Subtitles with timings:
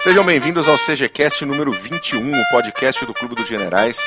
[0.00, 3.98] Sejam bem-vindos ao CGCast número 21, o podcast do Clube dos Generais,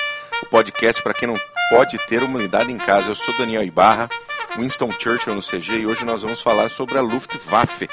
[0.41, 1.35] o podcast para quem não
[1.69, 3.11] pode ter uma unidade em casa.
[3.11, 4.09] Eu sou Daniel Ibarra,
[4.57, 7.89] Winston Churchill no CG e hoje nós vamos falar sobre a Luftwaffe,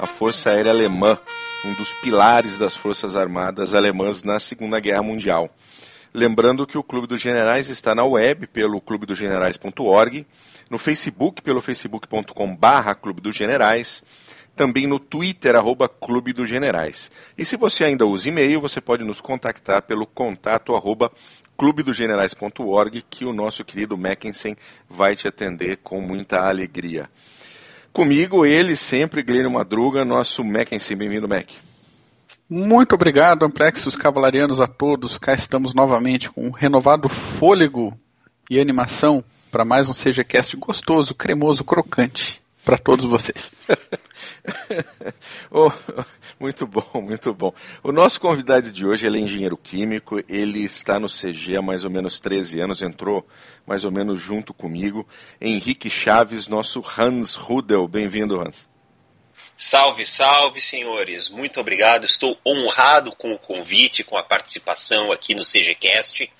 [0.00, 1.16] a Força Aérea Alemã,
[1.64, 5.48] um dos pilares das Forças Armadas alemãs na Segunda Guerra Mundial.
[6.12, 10.26] Lembrando que o Clube dos Generais está na web pelo clubedogenerais.org,
[10.68, 14.02] no Facebook pelo facebook.com/barra Clube dos Generais,
[14.56, 17.10] também no Twitter, arroba Clube dos Generais.
[17.36, 21.12] E se você ainda usa e-mail, você pode nos contactar pelo contato arroba
[21.56, 24.56] clubedogenerais.org, que o nosso querido Mackensen
[24.88, 27.08] vai te atender com muita alegria.
[27.92, 30.96] Comigo, ele sempre, Guilherme Madruga, nosso Mackensen.
[30.96, 31.48] Bem-vindo, Mac.
[32.48, 35.18] Muito obrigado, Amplexos Cavalarianos a todos.
[35.18, 37.98] Cá estamos novamente com um renovado fôlego
[38.50, 43.50] e animação para mais um CGCast gostoso, cremoso, crocante para todos vocês.
[45.50, 45.70] oh,
[46.38, 47.52] muito bom, muito bom.
[47.82, 51.84] O nosso convidado de hoje ele é engenheiro químico, ele está no CG há mais
[51.84, 53.26] ou menos 13 anos, entrou
[53.66, 55.06] mais ou menos junto comigo.
[55.40, 57.86] Henrique Chaves, nosso Hans Rudel.
[57.88, 58.68] Bem-vindo, Hans.
[59.58, 61.30] Salve, salve, senhores.
[61.30, 62.04] Muito obrigado.
[62.04, 66.30] Estou honrado com o convite, com a participação aqui no CGCast.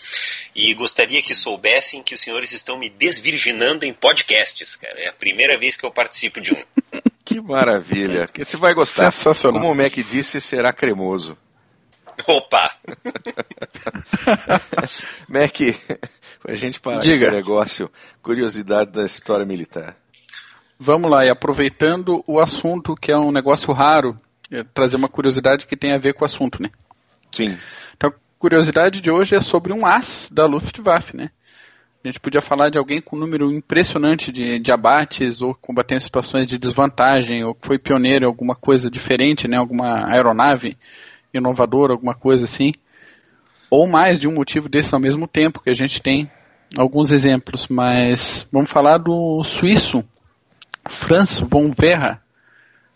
[0.55, 5.01] E gostaria que soubessem que os senhores estão me desvirginando em podcasts, cara.
[5.01, 6.63] É a primeira vez que eu participo de um.
[7.37, 8.27] Que maravilha.
[8.27, 9.13] Que você vai gostar.
[9.13, 9.61] Sensacional.
[9.61, 11.37] Como o Mac disse, será cremoso.
[12.27, 12.73] Opa!
[15.29, 15.61] Mac,
[16.49, 17.27] a gente parar Diga.
[17.27, 17.91] esse negócio,
[18.23, 19.95] curiosidade da história militar.
[20.81, 24.19] Vamos lá, e aproveitando o assunto, que é um negócio raro,
[24.51, 26.71] é trazer uma curiosidade que tem a ver com o assunto, né?
[27.31, 27.59] Sim.
[27.95, 31.31] Então, a curiosidade de hoje é sobre um as da Luftwaffe, né?
[32.07, 36.01] A gente podia falar de alguém com um número impressionante de, de abates, ou combatendo
[36.01, 39.57] situações de desvantagem, ou que foi pioneiro em alguma coisa diferente, né?
[39.57, 40.79] Alguma aeronave
[41.35, 42.73] inovadora, alguma coisa assim.
[43.69, 46.31] Ou mais de um motivo desse ao mesmo tempo, que a gente tem
[46.79, 50.05] alguns exemplos, mas vamos falar do suíço
[50.89, 52.23] Franz von Werra,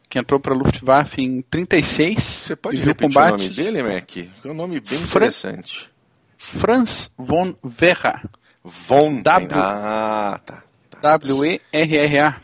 [0.09, 2.23] que entrou para a Luftwaffe em 36.
[2.23, 3.45] Você pode repetir combates.
[3.47, 4.17] o nome dele, Mac?
[4.45, 5.91] É um nome bem Fran- interessante.
[6.39, 8.23] Franz von Werra.
[8.63, 9.23] Von.
[9.23, 9.49] W.
[9.53, 10.63] Ah, tá.
[11.01, 12.41] W-E-R-R-A.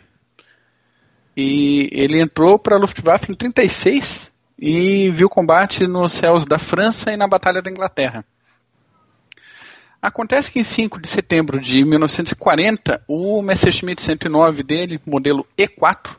[1.37, 7.13] E ele entrou para a Luftwaffe em 36 e viu combate nos céus da França
[7.13, 8.25] e na Batalha da Inglaterra.
[10.01, 16.17] Acontece que em 5 de setembro de 1940, o Messerschmitt 109 dele, modelo E4,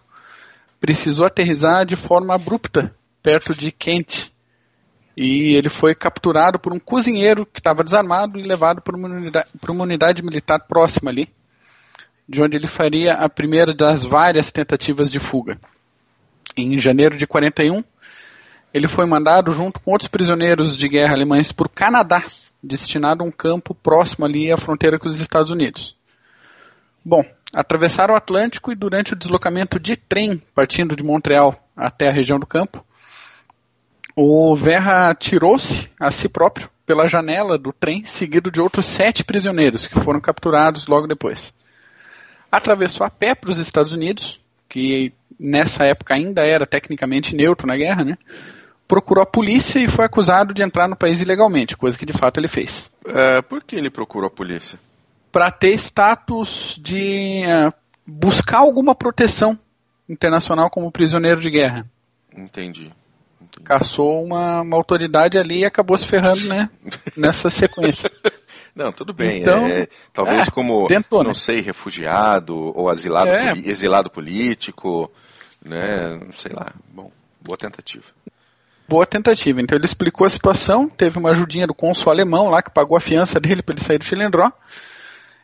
[0.80, 2.94] precisou aterrissar de forma abrupta
[3.24, 4.32] perto de Kent.
[5.18, 9.50] E ele foi capturado por um cozinheiro que estava desarmado e levado para uma, unidade,
[9.60, 11.28] para uma unidade militar próxima ali,
[12.30, 15.60] de onde ele faria a primeira das várias tentativas de fuga.
[16.56, 17.84] Em janeiro de 41,
[18.72, 22.24] ele foi mandado junto com outros prisioneiros de guerra alemães para o Canadá,
[22.62, 25.96] destinado a um campo próximo ali à fronteira com os Estados Unidos.
[27.04, 27.24] Bom,
[27.56, 32.38] atravessaram o Atlântico e durante o deslocamento de trem partindo de Montreal até a região
[32.38, 32.86] do campo,
[34.20, 39.88] o Verra atirou-se a si próprio pela janela do trem, seguido de outros sete prisioneiros
[39.88, 41.54] que foram capturados logo depois.
[42.52, 47.78] Atravessou a pé para os Estados Unidos, que nessa época ainda era tecnicamente neutro na
[47.78, 48.18] guerra, né?
[48.88, 52.40] Procurou a polícia e foi acusado de entrar no país ilegalmente, coisa que de fato
[52.40, 52.90] ele fez.
[53.06, 54.80] É, por que ele procurou a polícia?
[55.32, 57.72] Para ter status de eh,
[58.04, 59.60] buscar alguma proteção
[60.10, 61.86] internacional como prisioneiro de guerra.
[62.36, 62.92] Entendi.
[63.64, 66.70] Caçou uma, uma autoridade ali e acabou se ferrando, né?
[67.16, 68.12] Nessa sequência.
[68.76, 69.42] Não, tudo bem.
[69.42, 71.28] Então, é, talvez é, como, tentou, né?
[71.28, 73.54] não sei, refugiado ou asilado, É.
[73.54, 75.12] exilado político,
[75.66, 76.20] né?
[76.34, 76.74] Sei lá.
[76.94, 78.06] Bom, boa tentativa.
[78.88, 79.60] Boa tentativa.
[79.60, 83.02] Então ele explicou a situação, teve uma ajudinha do cônsul alemão lá que pagou a
[83.02, 84.52] fiança dele para ele sair do Chilendró.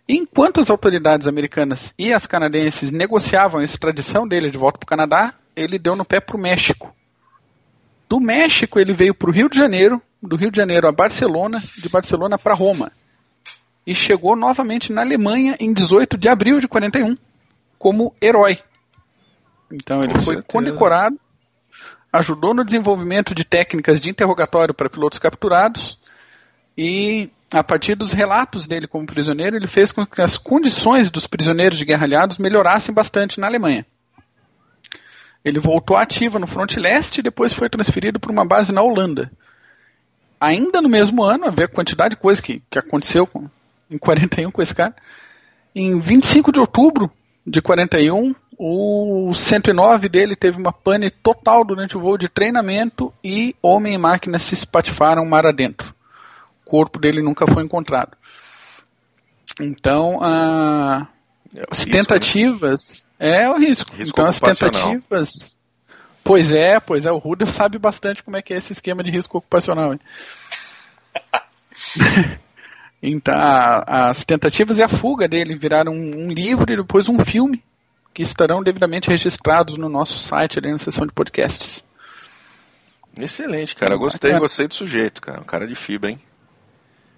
[0.08, 4.86] E enquanto as autoridades americanas e as canadenses negociavam a extradição dele de volta para
[4.86, 6.94] o Canadá, ele deu no pé para o México.
[8.14, 11.64] Do México ele veio para o Rio de Janeiro, do Rio de Janeiro a Barcelona,
[11.76, 12.92] de Barcelona para Roma.
[13.88, 17.18] E chegou novamente na Alemanha em 18 de abril de 41
[17.80, 18.60] como herói.
[19.72, 20.46] Então ele Com foi certeza.
[20.48, 21.20] condecorado
[22.14, 25.98] ajudou no desenvolvimento de técnicas de interrogatório para pilotos capturados
[26.78, 31.26] e, a partir dos relatos dele como prisioneiro, ele fez com que as condições dos
[31.26, 33.84] prisioneiros de guerra aliados melhorassem bastante na Alemanha.
[35.44, 39.32] Ele voltou ativa no fronte leste e depois foi transferido para uma base na Holanda.
[40.40, 43.50] Ainda no mesmo ano, a ver a quantidade de coisa que, que aconteceu com,
[43.90, 44.96] em 41 com esse cara,
[45.76, 47.12] em 25 de outubro
[47.46, 53.56] de 41, o 109 dele teve uma pane total durante o voo de treinamento e
[53.62, 55.94] homem e máquina se espatifaram mar adentro.
[56.66, 58.16] O corpo dele nunca foi encontrado.
[59.60, 61.08] Então, a,
[61.56, 61.98] é as risco, né?
[61.98, 63.10] tentativas.
[63.20, 63.42] Né?
[63.42, 63.92] É o risco.
[63.92, 65.60] risco então, as tentativas.
[66.24, 69.12] Pois é, pois é, o Rudel sabe bastante como é que é esse esquema de
[69.12, 69.94] risco ocupacional.
[73.04, 73.36] então,
[73.86, 77.62] as tentativas e a fuga dele viraram um, um livro e depois um filme
[78.14, 81.84] que estarão devidamente registrados no nosso site ali na seção de podcasts.
[83.18, 83.96] Excelente, cara.
[83.96, 85.42] Gostei, gostei do sujeito, cara.
[85.42, 86.20] Um cara de fibra, hein?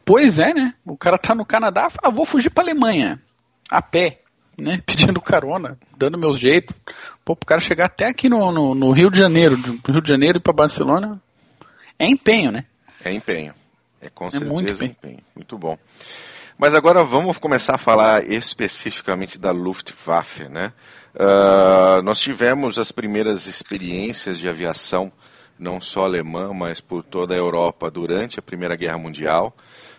[0.04, 0.74] Pois é, né?
[0.86, 3.20] O cara tá no Canadá, fala, ah, vou fugir pra Alemanha.
[3.70, 4.22] A pé,
[4.58, 4.82] né?
[4.86, 6.76] Pedindo carona, dando meus jeitos.
[7.24, 10.10] Pô, pro cara chegar até aqui no, no, no Rio de Janeiro, do Rio de
[10.10, 11.22] Janeiro e pra Barcelona,
[11.98, 12.66] é empenho, né?
[13.04, 13.54] É empenho.
[14.02, 14.92] É com é certeza muito empenho.
[14.92, 15.20] empenho.
[15.36, 15.78] Muito bom.
[16.58, 20.72] Mas agora vamos começar a falar especificamente da Luftwaffe, né?
[21.14, 25.12] Uh, nós tivemos as primeiras experiências de aviação,
[25.58, 29.56] não só alemã, mas por toda a Europa durante a Primeira Guerra Mundial.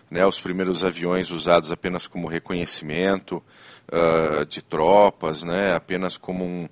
[0.09, 3.43] Né, os primeiros aviões usados apenas como reconhecimento
[3.91, 6.69] uh, de tropas, né, apenas como um,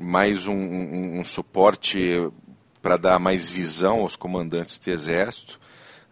[0.00, 2.30] mais um, um, um suporte
[2.82, 5.58] para dar mais visão aos comandantes de exército.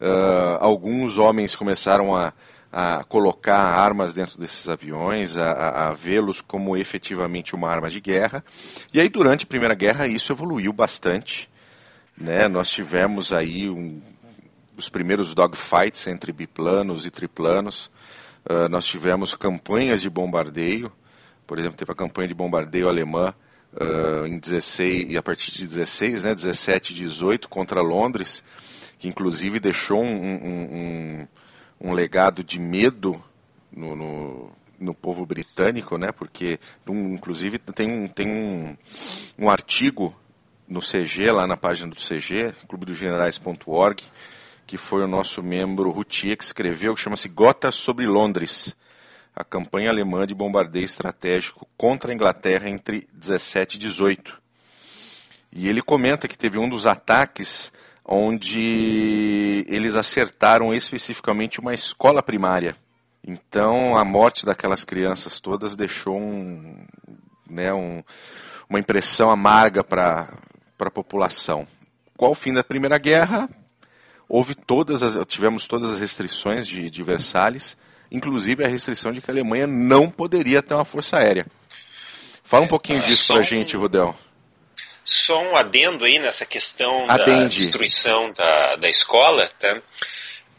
[0.01, 2.33] Uh, alguns homens começaram a,
[2.71, 8.45] a colocar armas dentro desses aviões, a, a vê-los como efetivamente uma arma de guerra.
[8.93, 11.49] E aí, durante a Primeira Guerra, isso evoluiu bastante.
[12.17, 12.47] Né?
[12.49, 14.01] Nós tivemos aí um,
[14.77, 17.91] os primeiros dogfights entre biplanos e triplanos.
[18.49, 20.91] Uh, nós tivemos campanhas de bombardeio.
[21.47, 23.35] Por exemplo, teve a campanha de bombardeio alemã
[23.75, 28.43] uh, em 16, e a partir de 16, né, 17 e 18 contra Londres,
[28.99, 31.29] que inclusive deixou um, um,
[31.81, 33.23] um legado de medo
[33.71, 36.11] no, no, no povo britânico, né?
[36.11, 36.59] Porque,
[36.89, 38.77] inclusive, tem, tem um,
[39.39, 40.15] um artigo
[40.67, 44.03] no CG, lá na página do CG, clubedogenerais.org,
[44.69, 48.77] que foi o nosso membro Routier que escreveu, que chama-se Gota sobre Londres,
[49.35, 54.39] a campanha alemã de bombardeio estratégico contra a Inglaterra entre 17 e 18.
[55.51, 57.73] E ele comenta que teve um dos ataques
[58.05, 62.77] onde eles acertaram especificamente uma escola primária.
[63.27, 66.87] Então, a morte daquelas crianças todas deixou um,
[67.49, 68.03] né, um,
[68.69, 70.29] uma impressão amarga para
[70.79, 71.67] a população.
[72.19, 73.49] Qual o fim da Primeira Guerra?
[74.29, 77.77] Houve todas as, tivemos todas as restrições de, de Versalhes,
[78.11, 81.47] inclusive a restrição de que a Alemanha não poderia ter uma força aérea.
[82.45, 84.15] Fala um pouquinho é, disso para a gente, Rudel.
[85.05, 87.31] Só um adendo aí nessa questão Adende.
[87.31, 89.81] da destruição da, da escola, tá?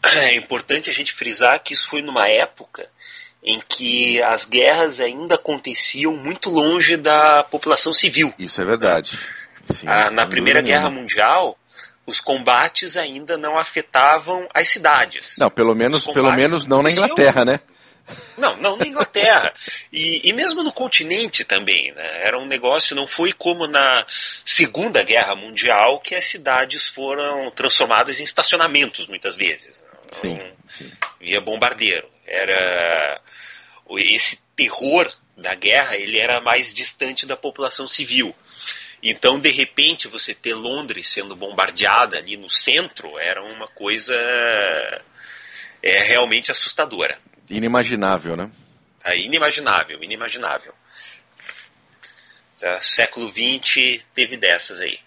[0.02, 2.88] É importante a gente frisar que isso foi numa época
[3.42, 8.32] em que as guerras ainda aconteciam muito longe da população civil.
[8.38, 9.18] Isso é verdade.
[9.70, 11.56] Sim, ah, na Primeira Guerra Mundial,
[12.06, 15.36] os combates ainda não afetavam as cidades.
[15.38, 17.60] Não, pelo menos, pelo menos não na Inglaterra, né?
[18.36, 19.52] Não, não na Inglaterra.
[19.92, 21.92] E, e mesmo no continente também.
[21.92, 22.22] Né?
[22.24, 24.04] Era um negócio, não foi como na
[24.44, 29.80] Segunda Guerra Mundial que as cidades foram transformadas em estacionamentos muitas vezes.
[30.10, 30.90] Sim, sim.
[31.20, 32.08] Via bombardeiro.
[32.26, 33.20] Era
[33.98, 38.34] esse terror da guerra, ele era mais distante da população civil.
[39.02, 44.14] Então, de repente, você ter Londres sendo bombardeada ali no centro era uma coisa
[45.82, 47.18] é realmente assustadora.
[47.48, 48.50] Inimaginável, né?
[49.02, 50.74] É inimaginável, inimaginável.
[52.58, 54.98] Tá, século XX teve dessas aí.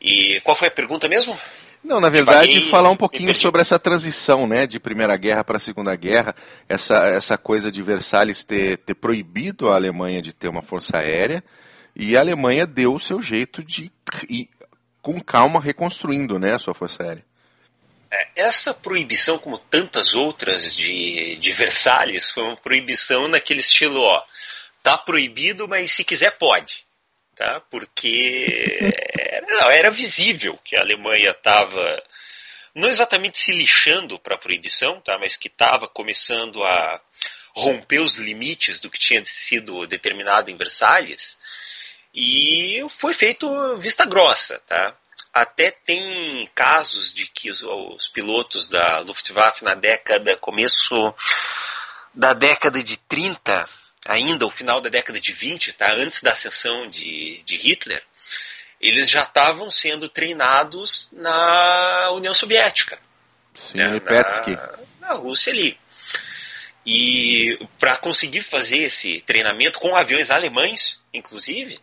[0.00, 1.38] E qual foi a pergunta mesmo?
[1.82, 5.56] Não, na verdade, paguei, falar um pouquinho sobre essa transição, né, de Primeira Guerra para
[5.56, 6.34] a Segunda Guerra,
[6.68, 11.42] essa, essa coisa de Versalhes ter, ter proibido a Alemanha de ter uma força aérea,
[12.00, 13.92] e a Alemanha deu o seu jeito de
[14.26, 14.48] ir
[15.02, 17.22] com calma reconstruindo, né, a sua força aérea.
[18.10, 24.24] É, essa proibição, como tantas outras de, de Versalhes, foi uma proibição naquele estilo, ó,
[24.82, 26.86] tá proibido, mas se quiser pode,
[27.36, 27.60] tá?
[27.70, 28.78] Porque
[29.14, 32.02] era, era visível que a Alemanha estava
[32.74, 35.18] não exatamente se lixando para a proibição, tá?
[35.18, 36.98] Mas que estava começando a
[37.54, 41.36] romper os limites do que tinha sido determinado em Versalhes
[42.14, 44.94] e foi feito vista grossa, tá?
[45.32, 51.14] Até tem casos de que os, os pilotos da Luftwaffe na década, começo
[52.12, 53.68] da década de 30,
[54.04, 55.92] ainda o final da década de 20, tá?
[55.92, 58.02] antes da ascensão de, de Hitler,
[58.80, 62.98] eles já estavam sendo treinados na União Soviética.
[63.54, 64.00] Sim, né?
[65.00, 65.78] na, na Rússia ali.
[66.84, 71.78] E para conseguir fazer esse treinamento com aviões alemães, inclusive,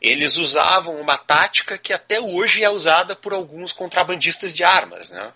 [0.00, 5.10] eles usavam uma tática que até hoje é usada por alguns contrabandistas de armas.
[5.10, 5.32] Né?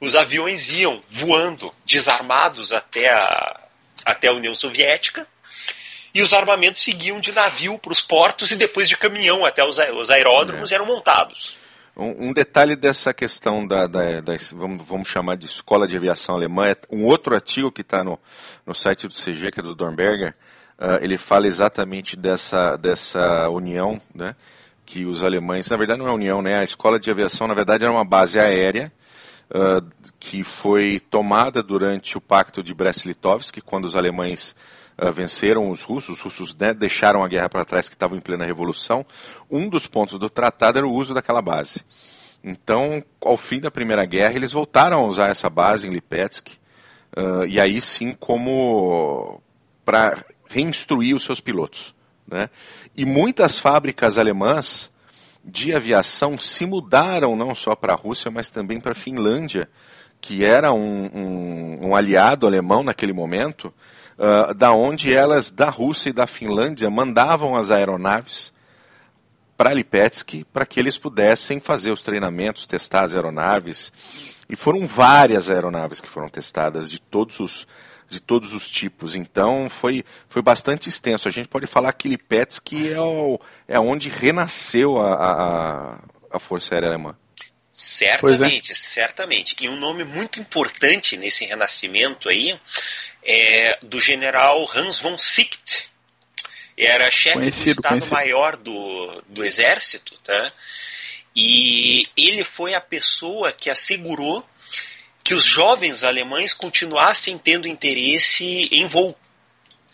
[0.00, 3.60] Os aviões iam voando desarmados até a,
[4.04, 5.26] até a União Soviética
[6.12, 9.78] e os armamentos seguiam de navio para os portos e depois de caminhão até os,
[9.78, 10.74] os aeródromos é.
[10.74, 11.56] eram montados.
[12.00, 16.34] Um, um, detalhe dessa questão da, da, da vamos, vamos, chamar de escola de aviação
[16.34, 18.18] alemã, é um outro artigo que está no,
[18.64, 20.34] no site do CG, que é do Dornberger,
[20.78, 24.34] uh, ele fala exatamente dessa, dessa união, né,
[24.86, 27.84] que os alemães, na verdade não é união, né, a escola de aviação na verdade
[27.84, 28.90] era uma base aérea,
[29.50, 29.86] uh,
[30.18, 34.56] que foi tomada durante o pacto de Brest-Litovsk, quando os alemães
[35.00, 38.20] uh, venceram os russos, os russos né, deixaram a guerra para trás, que estavam em
[38.20, 39.04] plena revolução.
[39.50, 41.84] Um dos pontos do tratado era o uso daquela base.
[42.42, 46.48] Então, ao fim da Primeira Guerra, eles voltaram a usar essa base em Lipetsk,
[47.16, 49.42] uh, e aí sim como
[49.84, 51.94] para reinstruir os seus pilotos.
[52.26, 52.48] Né?
[52.96, 54.90] E muitas fábricas alemãs
[55.44, 59.68] de aviação se mudaram não só para a Rússia, mas também para a Finlândia,
[60.20, 63.72] que era um, um, um, aliado alemão naquele momento,
[64.20, 68.52] uh, da onde elas, da Rússia e da Finlândia, mandavam as aeronaves
[69.56, 73.92] para Lipetsk para que eles pudessem fazer os treinamentos, testar as aeronaves.
[74.48, 77.66] E foram várias aeronaves que foram testadas de todos os
[78.08, 79.14] de todos os tipos.
[79.14, 81.28] Então foi, foi bastante extenso.
[81.28, 85.98] A gente pode falar que Lipetsk é, o, é onde renasceu a, a,
[86.32, 87.14] a Força Aérea Alemã.
[87.80, 88.74] Certamente, é.
[88.74, 89.56] certamente.
[89.58, 92.60] E um nome muito importante nesse renascimento aí
[93.24, 95.88] é do general Hans von Sicht.
[96.76, 100.52] Era chefe do Estado-Maior do, do Exército, tá?
[101.34, 104.46] E ele foi a pessoa que assegurou
[105.24, 109.16] que os jovens alemães continuassem tendo interesse em voo.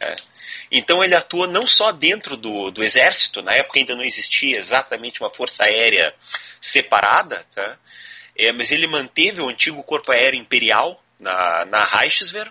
[0.01, 0.17] Né?
[0.71, 5.21] Então ele atua não só dentro do, do exército, na época ainda não existia exatamente
[5.21, 6.15] uma força aérea
[6.61, 7.79] separada, tá?
[8.39, 12.51] É, mas ele manteve o antigo corpo aéreo imperial na, na Reichswehr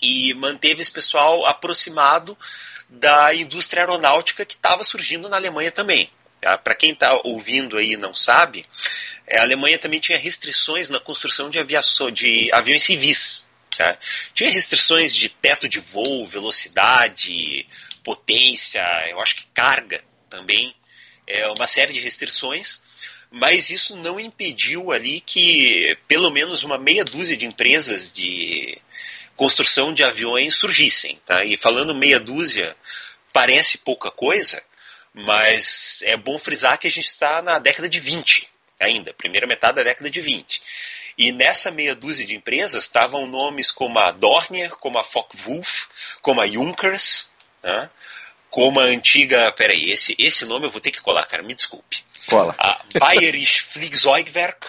[0.00, 2.36] e manteve esse pessoal aproximado
[2.88, 6.10] da indústria aeronáutica que estava surgindo na Alemanha também.
[6.40, 6.58] Tá?
[6.58, 8.66] Para quem está ouvindo aí e não sabe,
[9.26, 13.49] é, a Alemanha também tinha restrições na construção de, aviação, de aviões civis.
[13.80, 13.96] Tá?
[14.34, 17.66] Tinha restrições de teto de voo, velocidade,
[18.04, 20.76] potência, eu acho que carga também,
[21.26, 22.82] é uma série de restrições,
[23.30, 28.76] mas isso não impediu ali que pelo menos uma meia dúzia de empresas de
[29.34, 31.18] construção de aviões surgissem.
[31.24, 31.42] Tá?
[31.42, 32.76] E falando meia dúzia,
[33.32, 34.62] parece pouca coisa,
[35.14, 38.46] mas é bom frisar que a gente está na década de 20
[38.78, 40.62] ainda, primeira metade da década de 20.
[41.20, 45.84] E nessa meia dúzia de empresas estavam nomes como a Dornier, como a Focke-Wulf,
[46.22, 47.30] como a Junkers,
[47.62, 47.90] né?
[48.48, 49.52] como a antiga.
[49.52, 52.02] Peraí, esse, esse nome eu vou ter que colar, cara, me desculpe.
[52.26, 52.54] Cola.
[52.58, 54.66] A Bayerische Flugzeugwerk,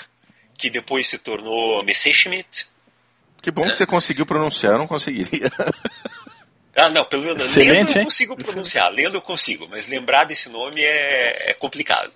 [0.58, 2.68] que depois se tornou Messerschmitt.
[3.42, 3.72] Que bom né?
[3.72, 5.50] que você conseguiu pronunciar, eu não conseguiria.
[6.74, 10.48] Ah, não, pelo menos Excelente, lendo eu consigo pronunciar, lendo eu consigo, mas lembrar desse
[10.48, 12.14] nome é, é complicado.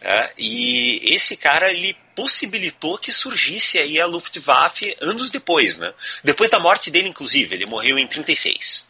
[0.00, 5.94] É, e esse cara ele possibilitou que surgisse aí a Luftwaffe anos depois, né?
[6.24, 8.84] Depois da morte dele, inclusive, ele morreu em 36.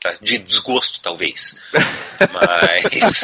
[0.00, 0.16] Tá?
[0.20, 1.54] De desgosto, talvez.
[2.32, 3.22] Mas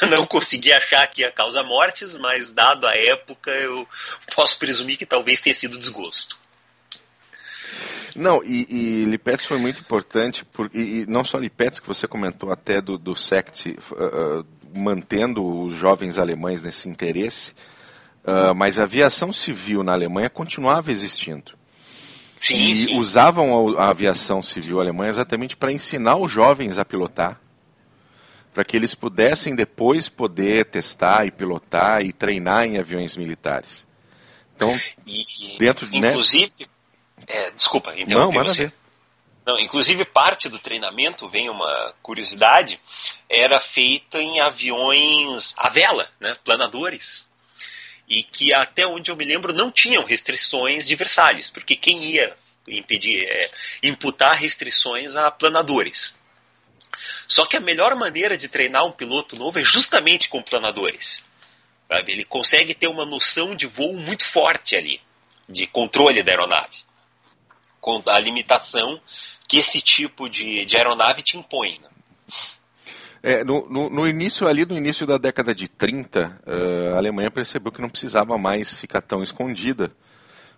[0.08, 3.86] não consegui achar aqui a causa mortes, mas dado a época, eu
[4.34, 6.38] posso presumir que talvez tenha sido desgosto.
[8.16, 12.50] Não, e, e Lipetes foi muito importante, por, e, não só Lipetes, que você comentou
[12.50, 17.54] até do, do SECT, uh, mantendo os jovens alemães nesse interesse,
[18.24, 21.52] uh, mas a aviação civil na Alemanha continuava existindo.
[22.40, 22.98] Sim, e sim.
[22.98, 27.40] usavam a, aviação civil alemã exatamente para ensinar os jovens a pilotar,
[28.52, 33.86] para que eles pudessem depois poder testar e pilotar e treinar em aviões militares.
[34.54, 36.10] Então, e, dentro né?
[36.10, 36.66] inclusive, né?
[37.26, 38.70] É, desculpa, então Não, você.
[39.46, 42.80] Não, inclusive parte do treinamento, vem uma curiosidade,
[43.28, 47.28] era feita em aviões a vela, né, planadores.
[48.08, 52.36] E que até onde eu me lembro não tinham restrições de Versalhes, porque quem ia
[52.68, 53.50] impedir, é,
[53.82, 56.14] imputar restrições a planadores.
[57.26, 61.24] Só que a melhor maneira de treinar um piloto novo é justamente com planadores.
[61.88, 62.12] Sabe?
[62.12, 65.00] Ele consegue ter uma noção de voo muito forte ali,
[65.48, 66.84] de controle da aeronave
[67.84, 68.98] com a limitação
[69.46, 71.78] que esse tipo de, de aeronave te impõe.
[71.82, 71.88] Né?
[73.26, 76.98] É, no, no, no, início ali, no início da década de 30, uh, eh, a
[76.98, 79.90] Alemanha percebeu que não precisava mais ficar tão escondida,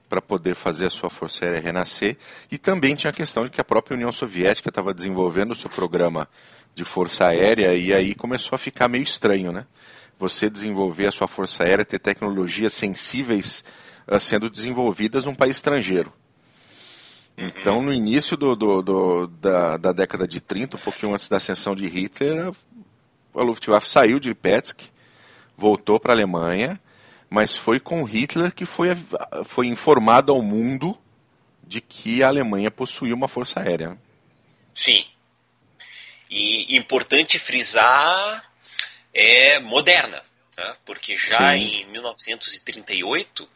[0.08, 2.16] para poder fazer a sua força aérea renascer.
[2.50, 5.70] E também tinha a questão de que a própria União Soviética estava desenvolvendo o seu
[5.70, 6.28] programa
[6.74, 9.64] de força aérea e aí começou a ficar meio estranho, né?
[10.18, 13.62] Você desenvolver a sua força aérea, ter tecnologias sensíveis
[14.08, 16.12] uh, sendo desenvolvidas num país estrangeiro.
[17.36, 17.46] Uhum.
[17.46, 21.36] Então, no início do, do, do, da, da, década de 30, um pouquinho antes da
[21.36, 22.52] ascensão de Hitler,
[23.34, 24.82] a Luftwaffe saiu de Lipetsk,
[25.56, 26.80] voltou para a Alemanha,
[27.28, 28.88] mas foi com Hitler que foi,
[29.44, 30.96] foi informado ao mundo
[31.66, 33.98] de que a Alemanha possuía uma força aérea.
[34.72, 35.04] Sim.
[36.30, 38.50] E importante frisar,
[39.12, 40.22] é moderna,
[40.56, 40.76] né?
[40.84, 41.82] porque já Sim.
[41.82, 43.48] em 1938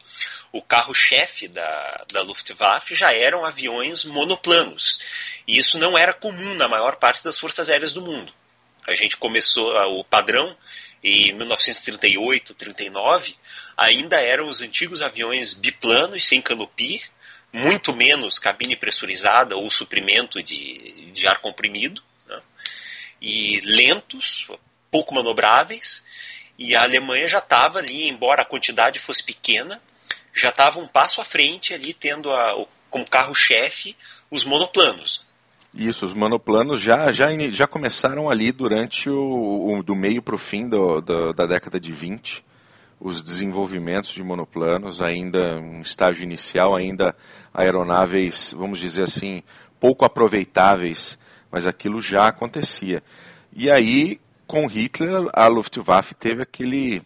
[0.51, 4.99] o carro-chefe da, da Luftwaffe já eram aviões monoplanos.
[5.47, 8.33] E isso não era comum na maior parte das forças aéreas do mundo.
[8.85, 10.55] A gente começou, o padrão
[11.03, 13.35] em 1938, 39,
[13.77, 17.01] ainda eram os antigos aviões biplanos, sem canopy,
[17.51, 22.41] muito menos cabine pressurizada ou suprimento de, de ar comprimido, né?
[23.21, 24.47] e lentos,
[24.89, 26.03] pouco manobráveis,
[26.61, 29.81] e a Alemanha já estava ali, embora a quantidade fosse pequena,
[30.31, 33.97] já estava um passo à frente ali, tendo a, como carro-chefe
[34.29, 35.25] os monoplanos.
[35.73, 40.37] Isso, os monoplanos já, já, já começaram ali durante o, o do meio para o
[40.37, 42.45] fim do, do, da década de 20,
[42.99, 47.15] os desenvolvimentos de monoplanos, ainda em estágio inicial, ainda
[47.51, 49.41] aeronáveis, vamos dizer assim,
[49.79, 51.17] pouco aproveitáveis,
[51.49, 53.01] mas aquilo já acontecia.
[53.51, 57.01] E aí, com Hitler, a Luftwaffe teve aquele,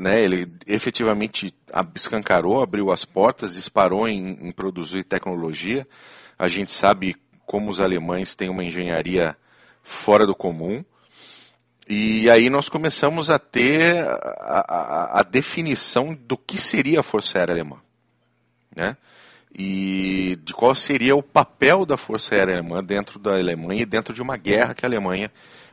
[0.00, 1.54] né, ele efetivamente
[1.94, 5.86] escancarou, abriu as portas, disparou em, em produzir tecnologia.
[6.38, 7.14] A gente sabe
[7.44, 9.36] como os alemães têm uma engenharia
[9.82, 10.82] fora do comum.
[11.86, 17.36] E aí nós começamos a ter a, a, a definição do que seria a Força
[17.36, 17.82] Aérea Alemã.
[18.74, 18.96] Né?
[19.54, 24.14] E de qual seria o papel da Força Aérea Alemã dentro da Alemanha e dentro
[24.14, 25.30] de uma guerra que a Alemanha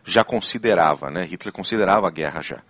[0.10, 1.24] já considerava, né?
[1.24, 2.62] Hitler considerava a guerra já.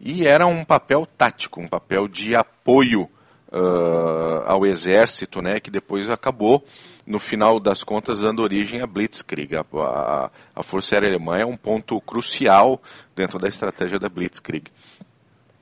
[0.00, 3.08] E era um papel tático, um papel de apoio
[3.52, 5.60] uh, ao exército, né?
[5.60, 6.64] Que depois acabou
[7.06, 9.56] no final das contas, dando origem à Blitzkrieg.
[9.56, 12.82] A, a, a Força Aérea Alemã é um ponto crucial
[13.14, 14.70] dentro da estratégia da Blitzkrieg.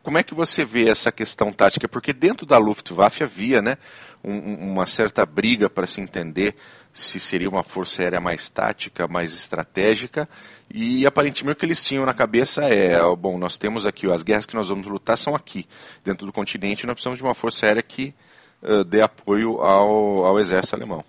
[0.02, 1.88] Como é que você vê essa questão tática?
[1.88, 3.78] Porque dentro da Luftwaffe havia né,
[4.22, 6.54] um, uma certa briga para se entender
[6.92, 10.28] se seria uma força aérea mais tática, mais estratégica,
[10.70, 14.44] e aparentemente o que eles tinham na cabeça é, bom, nós temos aqui, as guerras
[14.44, 15.66] que nós vamos lutar são aqui,
[16.04, 18.14] dentro do continente, nós precisamos de uma força aérea que
[18.62, 21.04] uh, dê apoio ao, ao exército alemão.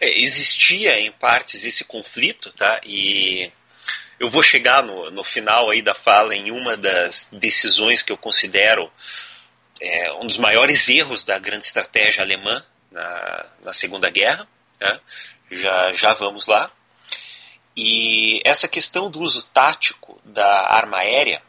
[0.00, 2.80] É, existia em partes esse conflito, tá?
[2.84, 3.52] E
[4.22, 8.16] eu vou chegar no, no final aí da fala em uma das decisões que eu
[8.16, 8.88] considero
[9.80, 14.46] é, um dos maiores erros da grande estratégia alemã na, na Segunda Guerra.
[14.80, 15.00] Né?
[15.50, 16.70] Já, já vamos lá.
[17.76, 21.42] E essa questão do uso tático da arma aérea,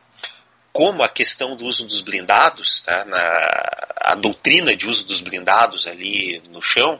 [0.71, 3.05] como a questão do uso dos blindados, tá?
[3.05, 6.99] Na, a doutrina de uso dos blindados ali no chão,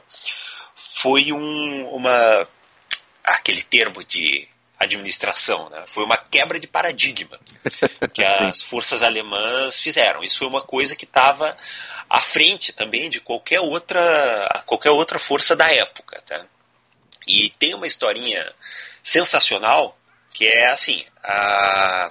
[0.76, 2.46] foi um, uma
[3.24, 4.46] aquele termo de
[4.78, 5.84] administração, né?
[5.86, 7.38] foi uma quebra de paradigma
[8.12, 10.22] que as forças alemãs fizeram.
[10.22, 11.56] Isso foi uma coisa que estava
[12.08, 16.44] à frente também de qualquer outra qualquer outra força da época, tá?
[17.26, 18.52] E tem uma historinha
[19.02, 19.96] sensacional
[20.34, 22.10] que é assim, a...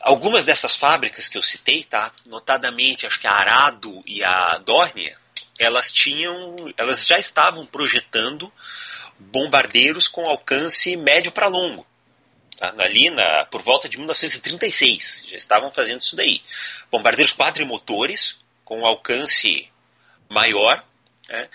[0.00, 2.12] algumas dessas fábricas que eu citei, tá?
[2.24, 5.18] Notadamente, acho que a Arado e a Dornier,
[5.58, 8.50] elas tinham, elas já estavam projetando
[9.18, 11.86] bombardeiros com alcance médio para longo.
[12.56, 12.74] Tá?
[12.78, 16.42] Ali na, por volta de 1936, já estavam fazendo isso daí.
[16.90, 19.70] Bombardeiros quadrimotores, com alcance
[20.28, 20.84] maior.
[21.28, 21.48] Né?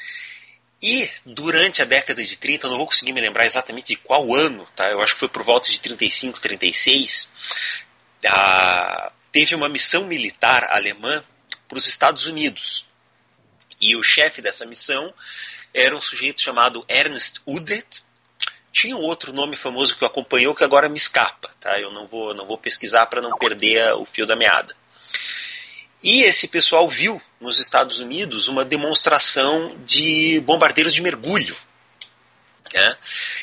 [0.82, 4.68] E durante a década de 30, não vou conseguir me lembrar exatamente de qual ano,
[4.76, 4.90] tá?
[4.90, 7.32] eu acho que foi por volta de 35, 36,
[8.26, 11.24] a, teve uma missão militar alemã
[11.68, 12.88] para os Estados Unidos.
[13.80, 15.14] E o chefe dessa missão
[15.74, 18.04] era um sujeito chamado Ernst Udet.
[18.72, 21.80] Tinha um outro nome famoso que o acompanhou que agora me escapa, tá?
[21.80, 24.76] Eu não vou, não vou pesquisar para não perder o fio da meada.
[26.02, 31.56] E esse pessoal viu nos Estados Unidos uma demonstração de bombardeiros de mergulho.
[32.74, 32.98] Né?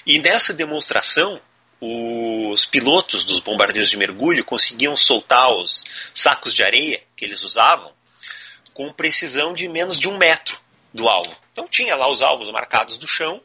[0.04, 1.40] E nessa demonstração,
[1.80, 7.92] os pilotos dos bombardeiros de mergulho conseguiam soltar os sacos de areia que eles usavam
[8.74, 10.60] com precisão de menos de um metro
[10.92, 11.34] do alvo.
[11.60, 13.38] Então tinha lá os alvos marcados do chão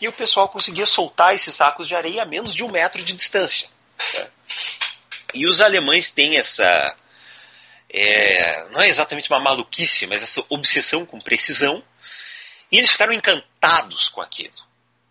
[0.00, 3.12] e o pessoal conseguia soltar esses sacos de areia a menos de um metro de
[3.12, 3.68] distância.
[4.14, 4.30] Né?
[5.34, 6.96] E os alemães têm essa,
[7.90, 11.84] é, não é exatamente uma maluquice, mas essa obsessão com precisão.
[12.72, 14.56] E eles ficaram encantados com aquilo.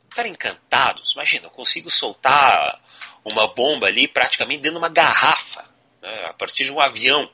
[0.09, 1.11] Ficaram encantados.
[1.11, 2.81] Imagina, eu consigo soltar
[3.23, 5.63] uma bomba ali praticamente dentro de uma garrafa,
[6.01, 7.29] né, a partir de um avião,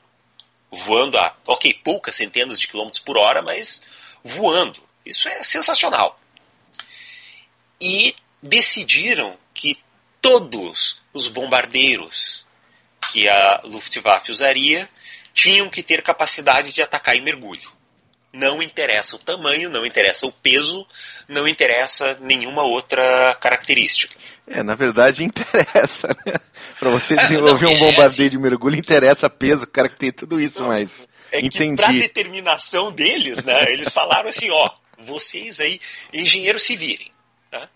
[0.70, 3.82] voando a, ok, poucas centenas de quilômetros por hora, mas
[4.22, 4.85] voando.
[5.06, 6.18] Isso é sensacional.
[7.80, 9.78] E decidiram que
[10.20, 12.44] todos os bombardeiros
[13.12, 14.88] que a Luftwaffe usaria
[15.32, 17.70] tinham que ter capacidade de atacar em mergulho.
[18.32, 20.86] Não interessa o tamanho, não interessa o peso,
[21.28, 24.14] não interessa nenhuma outra característica.
[24.46, 26.34] É, na verdade interessa, né?
[26.78, 30.68] Para você desenvolver não, um bombardeio é, de mergulho, interessa peso, característica, tudo isso, não,
[30.68, 31.82] mas é entendi.
[31.82, 33.72] Para determinação deles, né?
[33.72, 35.80] Eles falaram assim, ó, vocês aí,
[36.12, 37.12] engenheiros se virem.
[37.50, 37.68] Tá?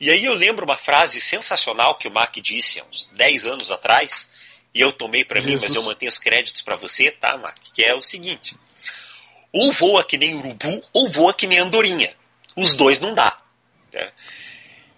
[0.00, 3.70] E aí eu lembro uma frase sensacional que o Mac disse há uns 10 anos
[3.70, 4.28] atrás,
[4.74, 7.56] e eu tomei para mim, mas eu mantenho os créditos para você, tá, Mac?
[7.72, 8.56] Que é o seguinte:
[9.52, 12.14] ou voa que nem urubu, ou voa que nem andorinha.
[12.54, 13.40] Os dois não dá.
[13.92, 14.12] Né?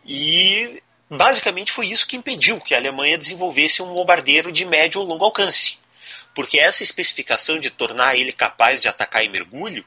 [0.05, 5.07] E basicamente foi isso que impediu que a Alemanha desenvolvesse um bombardeiro de médio ou
[5.07, 5.79] longo alcance.
[6.35, 9.85] Porque essa especificação de tornar ele capaz de atacar em mergulho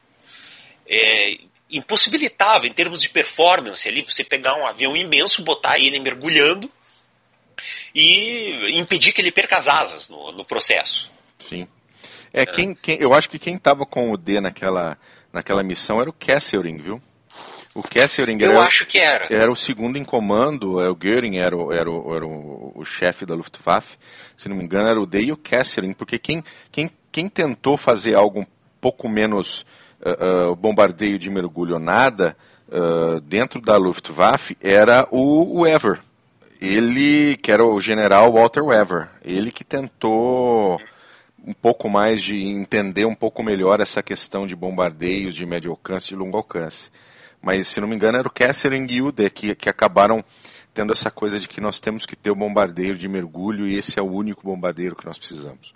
[0.85, 1.37] é,
[1.77, 6.69] impossibilitava, em termos de performance, ali, você pegar um avião imenso, botar ele mergulhando
[7.93, 11.11] e impedir que ele perca as asas no, no processo.
[11.39, 11.67] Sim.
[12.31, 14.97] É, quem, quem, eu acho que quem estava com o D naquela,
[15.31, 17.01] naquela missão era o Kesselring, viu?
[17.75, 19.27] O Kesselring eu era, acho que era.
[19.33, 22.85] era o segundo em comando, é, o Göring era, o, era, o, era o, o
[22.85, 23.97] chefe da Luftwaffe,
[24.37, 27.75] se não me engano era o D e o Kesselring, porque quem, quem, quem tentou
[27.75, 28.45] fazer algo um
[28.79, 29.65] pouco menos
[30.03, 32.35] uh, bombardeio de mergulho nada
[32.67, 35.99] uh, dentro da Luftwaffe era o, o Ever.
[36.61, 40.79] Ele, que era o general Walter Wever, ele que tentou
[41.45, 46.13] um pouco mais de entender um pouco melhor essa questão de bombardeios de médio alcance
[46.13, 46.89] e longo alcance.
[47.41, 50.23] Mas, se não me engano, era o Kesselring e o D que, que acabaram
[50.73, 53.99] tendo essa coisa de que nós temos que ter o bombardeiro de mergulho e esse
[53.99, 55.73] é o único bombardeiro que nós precisamos.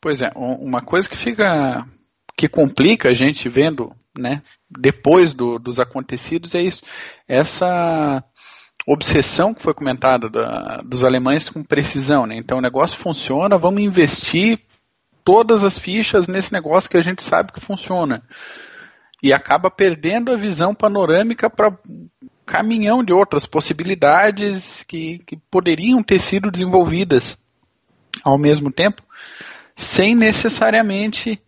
[0.00, 1.84] Pois é, uma coisa que fica
[2.36, 6.82] que complica a gente vendo, né, depois do, dos acontecidos é isso,
[7.26, 8.22] essa
[8.86, 12.36] obsessão que foi comentada da, dos alemães com precisão, né?
[12.36, 14.60] Então o negócio funciona, vamos investir
[15.24, 18.22] todas as fichas nesse negócio que a gente sabe que funciona.
[19.22, 21.76] E acaba perdendo a visão panorâmica para
[22.44, 27.36] caminhão de outras possibilidades que, que poderiam ter sido desenvolvidas
[28.22, 29.02] ao mesmo tempo,
[29.74, 31.42] sem necessariamente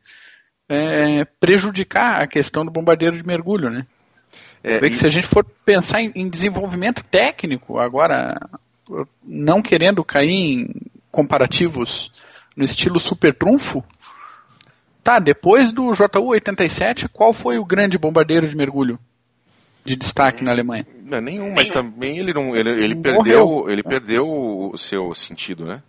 [0.68, 3.86] é, prejudicar a questão do bombardeiro de mergulho, né?
[4.62, 8.36] É, que se a gente for pensar em, em, desenvolvimento técnico, agora
[9.24, 10.74] não querendo cair em
[11.10, 12.12] comparativos
[12.56, 13.84] no estilo super trunfo,
[15.02, 18.98] tá, depois do JU-87, qual foi o grande bombardeiro de mergulho
[19.84, 20.86] de destaque na Alemanha?
[21.02, 25.82] Não, nenhum, mas também ele não, ele, ele perdeu, ele perdeu o seu sentido, né?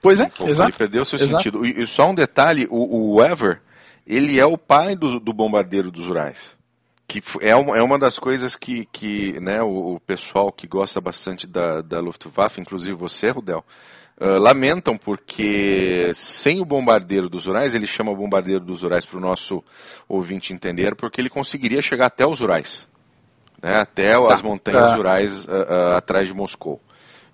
[0.00, 0.70] Pois é, um exato.
[0.70, 1.42] Ele perdeu o seu exato.
[1.42, 1.66] sentido.
[1.66, 3.60] E, e, só um detalhe, o, o Ever,
[4.06, 6.56] ele é o pai do, do bombardeiro dos Urais
[7.06, 11.00] que é uma, é uma das coisas que, que né, o, o pessoal que gosta
[11.00, 13.64] bastante da, da Luftwaffe, inclusive você, Rudel,
[14.20, 19.18] uh, lamentam porque sem o bombardeiro dos Urais, ele chama o bombardeiro dos Urais para
[19.18, 19.62] o nosso
[20.08, 22.88] ouvinte entender, porque ele conseguiria chegar até os Urais,
[23.62, 24.98] né, até tá, as montanhas tá.
[24.98, 26.80] Urais uh, uh, atrás de Moscou.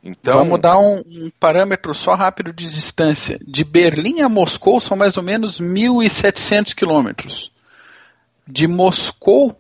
[0.03, 3.39] Então, Vamos dar um, um, parâmetro só rápido de distância.
[3.47, 7.53] De Berlim a Moscou são mais ou menos 1.700 quilômetros.
[8.47, 9.57] De Moscou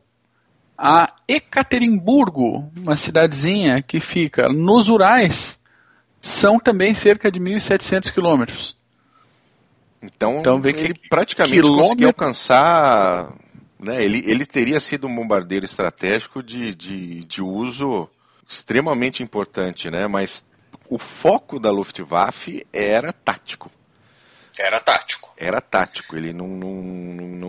[0.76, 5.61] a Ekaterimburgo, uma cidadezinha que fica nos Urais,
[6.20, 8.76] são também cerca de 1.700 quilômetros.
[10.02, 11.85] Então, então vê que ele praticamente quilômetro...
[11.85, 13.33] conseguiu alcançar.
[13.78, 18.09] Né, ele, ele teria sido um bombardeiro estratégico de, de, de uso
[18.52, 20.06] extremamente importante, né?
[20.06, 20.44] mas
[20.88, 23.70] o foco da Luftwaffe era tático.
[24.58, 25.32] Era tático.
[25.36, 26.72] Era tático, ele não, não,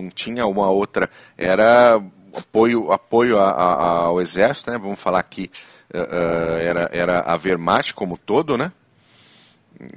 [0.02, 1.10] não tinha uma outra.
[1.36, 2.00] Era
[2.34, 4.78] apoio, apoio a, a, ao exército, né?
[4.78, 5.50] Vamos falar que
[5.92, 8.72] uh, era, era a Wehrmacht como todo, né?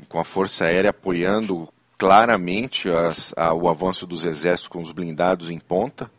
[0.09, 5.49] Com a Força Aérea apoiando claramente as, a, o avanço dos exércitos com os blindados
[5.49, 6.11] em ponta,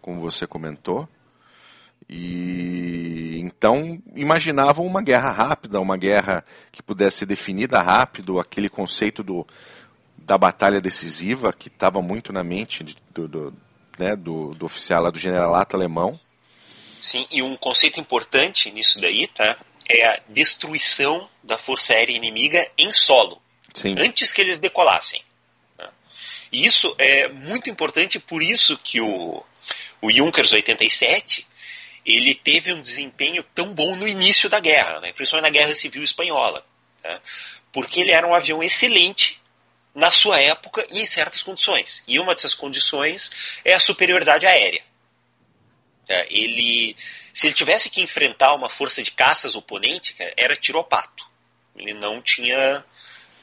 [0.00, 1.08] como você comentou.
[2.12, 9.22] E então imaginavam uma guerra rápida, uma guerra que pudesse ser definida rápido, aquele conceito
[9.22, 9.46] do,
[10.18, 13.54] da batalha decisiva que estava muito na mente do, do,
[13.98, 16.18] né, do, do oficial lá do generalato alemão.
[17.00, 19.56] Sim, e um conceito importante nisso daí, tá?
[19.88, 23.40] É a destruição da força aérea inimiga em solo.
[23.74, 23.94] Sim.
[23.98, 25.22] Antes que eles decolassem.
[25.76, 25.90] Tá?
[26.52, 29.42] E isso é muito importante, por isso que o,
[30.00, 31.46] o Junkers 87
[32.04, 35.12] ele teve um desempenho tão bom no início da guerra, né?
[35.12, 36.64] principalmente na Guerra Civil Espanhola,
[37.02, 37.20] tá?
[37.72, 39.40] porque ele era um avião excelente
[39.94, 42.02] na sua época e em certas condições.
[42.08, 43.30] E uma dessas condições
[43.64, 44.82] é a superioridade aérea.
[46.06, 46.24] Tá?
[46.28, 46.96] Ele,
[47.32, 51.30] se ele tivesse que enfrentar uma força de caças oponente, era tiropato.
[51.76, 52.84] Ele não tinha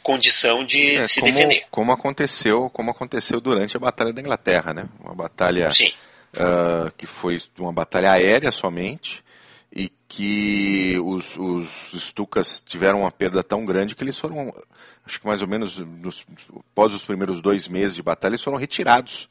[0.03, 1.65] condição de, é, de se como, defender.
[1.69, 4.85] Como aconteceu, como aconteceu durante a Batalha da Inglaterra, né?
[4.99, 5.69] Uma batalha
[6.33, 9.23] uh, que foi uma batalha aérea somente
[9.71, 14.53] e que os, os Stukas tiveram uma perda tão grande que eles foram,
[15.05, 16.25] acho que mais ou menos nos,
[16.71, 19.29] após os primeiros dois meses de batalha, eles foram retirados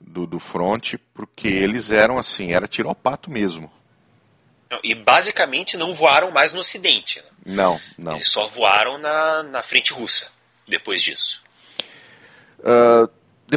[0.00, 3.70] do, do fronte porque eles eram assim, era tiro ao pato mesmo.
[4.82, 7.20] E basicamente não voaram mais no Ocidente.
[7.20, 7.54] Né?
[7.54, 8.16] Não, não.
[8.16, 10.32] Eles só voaram na, na frente russa
[10.66, 11.42] depois disso.
[12.58, 13.06] Uh,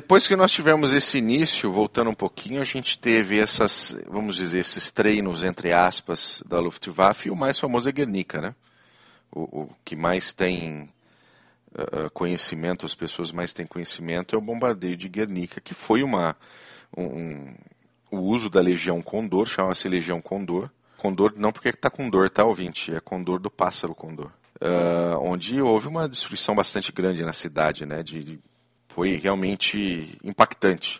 [0.08, 4.60] depois que nós tivemos esse início, voltando um pouquinho, a gente teve essas, vamos dizer,
[4.60, 8.56] esses treinos, entre aspas, da Luftwaffe, e o mais famoso é Guernica, né?
[9.30, 10.90] O, o que mais tem
[11.74, 16.38] uh, conhecimento, as pessoas mais têm conhecimento, é o bombardeio de Guernica, que foi uma,
[16.98, 17.54] um,
[18.10, 22.46] o uso da Legião Condor, chama-se Legião Condor, Condor não porque está com dor, tá,
[22.46, 22.96] ouvinte?
[22.96, 24.32] É Condor do pássaro Condor.
[24.62, 28.02] Uh, onde houve uma destruição bastante grande na cidade, né?
[28.02, 28.40] De, de,
[28.98, 31.00] foi realmente impactante.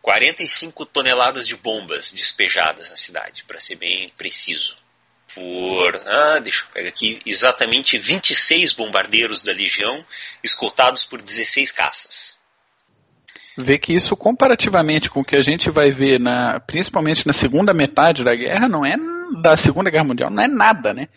[0.00, 4.76] 45 toneladas de bombas despejadas na cidade, para ser bem preciso.
[5.34, 10.06] Por, ah, deixa eu pegar aqui, exatamente 26 bombardeiros da Legião,
[10.40, 12.40] escoltados por 16 caças
[13.54, 17.74] vê que isso comparativamente com o que a gente vai ver na, principalmente na segunda
[17.74, 18.96] metade da guerra, não é
[19.42, 21.08] da Segunda Guerra Mundial, não é nada, né?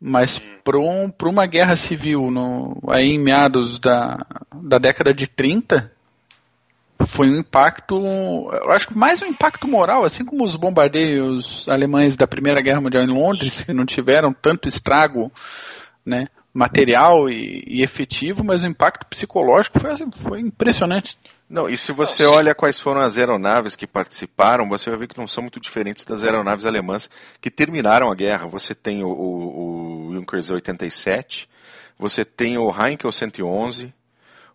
[0.00, 5.90] Mas para um, uma guerra civil no, aí em meados da, da década de 30,
[7.06, 7.96] foi um impacto,
[8.52, 12.80] eu acho que mais um impacto moral, assim como os bombardeios alemães da Primeira Guerra
[12.80, 15.32] Mundial em Londres, que não tiveram tanto estrago,
[16.04, 16.28] né?
[16.52, 21.18] Material e, e, efetivo, mas o impacto psicológico foi, assim, foi impressionante.
[21.48, 25.06] Não, e se você não, olha quais foram as aeronaves que participaram, você vai ver
[25.08, 27.08] que não são muito diferentes das aeronaves alemãs
[27.40, 28.46] que terminaram a guerra.
[28.48, 31.48] Você tem o, o, o Junkers 87,
[31.98, 33.94] você tem o Heinkel 111,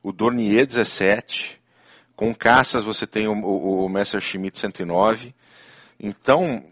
[0.03, 1.60] o Dornier 17,
[2.15, 5.34] com caças você tem o, o, o Messerschmitt 109.
[5.99, 6.63] Então,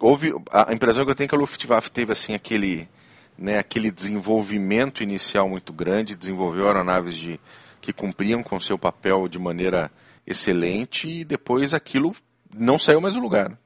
[0.00, 2.88] houve a impressão que eu tenho é que a Luftwaffe teve assim aquele
[3.38, 7.40] né, aquele desenvolvimento inicial muito grande, desenvolveu aeronaves de,
[7.80, 9.90] que cumpriam com seu papel de maneira
[10.26, 12.14] excelente e depois aquilo
[12.52, 13.56] não saiu mais do lugar.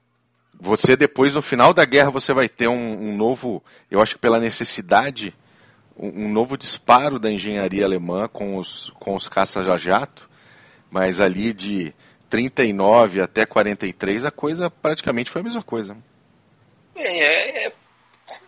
[0.60, 4.20] Você depois, no final da guerra, você vai ter um, um novo, eu acho que
[4.20, 5.34] pela necessidade,
[5.96, 10.28] um, um, novo disparo da engenharia alemã com os, com os caças a jato,
[10.90, 11.92] mas ali de
[12.28, 15.96] 39 até 43 a coisa praticamente foi a mesma coisa.
[16.94, 17.72] É, é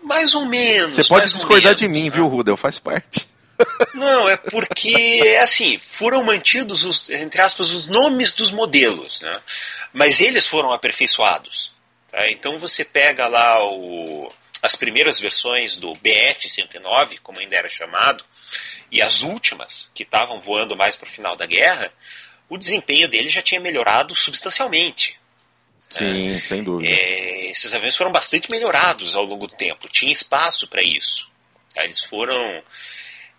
[0.05, 0.95] mais ou menos.
[0.95, 2.11] Você pode discordar de mim, né?
[2.11, 2.57] viu, Rudel?
[2.57, 3.27] Faz parte.
[3.95, 9.41] Não, é porque, assim, foram mantidos, os, entre aspas, os nomes dos modelos, né?
[9.93, 11.73] mas eles foram aperfeiçoados.
[12.11, 12.29] Tá?
[12.31, 18.25] Então você pega lá o, as primeiras versões do BF-109, como ainda era chamado,
[18.91, 21.93] e as últimas, que estavam voando mais para o final da guerra,
[22.49, 25.19] o desempenho dele já tinha melhorado substancialmente.
[25.99, 26.41] Sim, né?
[26.41, 26.91] sem dúvida.
[26.91, 31.31] É, esses aviões foram bastante melhorados ao longo do tempo, tinha espaço para isso.
[31.75, 31.85] Tá?
[31.85, 32.63] Eles foram.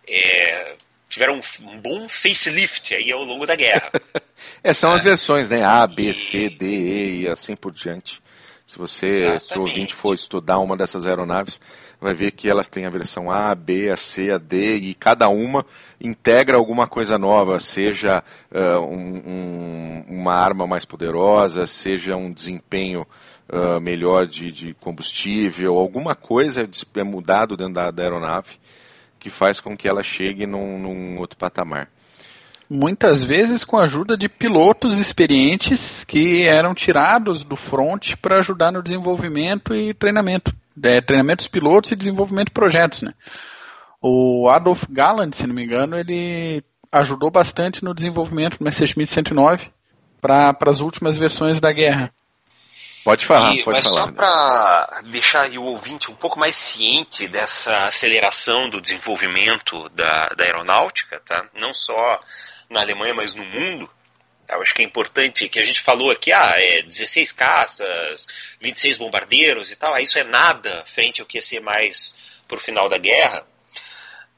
[0.07, 0.75] É,
[1.09, 3.91] tiveram um, bom facelift aí ao longo da guerra.
[4.63, 5.63] é, são as versões, né?
[5.63, 8.21] A, B, C, D, E e assim por diante.
[8.67, 11.59] Se você, se o ouvinte for estudar uma dessas aeronaves,
[12.05, 14.93] vai ver que elas têm a versão A, a B, a C, a D, e
[14.93, 15.65] cada uma
[15.99, 23.07] integra alguma coisa nova, seja uh, um, um, uma arma mais poderosa, seja um desempenho
[23.49, 28.59] uh, melhor de, de, combustível, alguma coisa é mudado dentro da, da, aeronave
[29.17, 31.89] que faz com que ela chegue num, num outro patamar
[32.69, 38.71] muitas vezes com a ajuda de pilotos experientes que eram tirados do front para ajudar
[38.71, 40.53] no desenvolvimento e treinamento.
[40.83, 43.01] É, treinamento dos pilotos e desenvolvimento de projetos.
[43.01, 43.13] Né?
[44.01, 49.69] O Adolf Galland, se não me engano, ele ajudou bastante no desenvolvimento do Messerschmitt 109
[50.21, 52.11] para as últimas versões da guerra.
[53.05, 54.07] Pode falar, e, pode mas falar.
[54.07, 60.43] só para deixar o ouvinte um pouco mais ciente dessa aceleração do desenvolvimento da, da
[60.43, 61.45] aeronáutica, tá?
[61.53, 62.19] não só
[62.69, 63.89] na Alemanha, mas no mundo.
[64.47, 68.27] Eu acho que é importante que a gente falou aqui, ah, é 16 caças,
[68.61, 72.15] 26 bombardeiros e tal, ah, isso é nada frente ao que ia ser mais
[72.47, 73.45] pro final da guerra.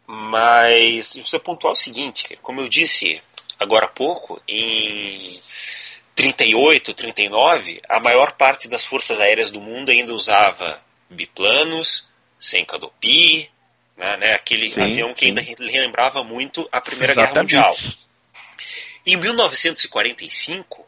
[0.06, 3.22] Mas precisa pontuar o seguinte, como eu disse
[3.60, 5.40] agora há pouco, em
[6.16, 12.08] 38, 39, a maior parte das forças aéreas do mundo ainda usava biplanos,
[12.40, 13.50] sem canopy,
[13.98, 15.26] né, né, aquele sim, avião que sim.
[15.28, 17.52] ainda relembrava muito a Primeira Exatamente.
[17.52, 18.07] Guerra Mundial.
[19.10, 20.86] Em 1945,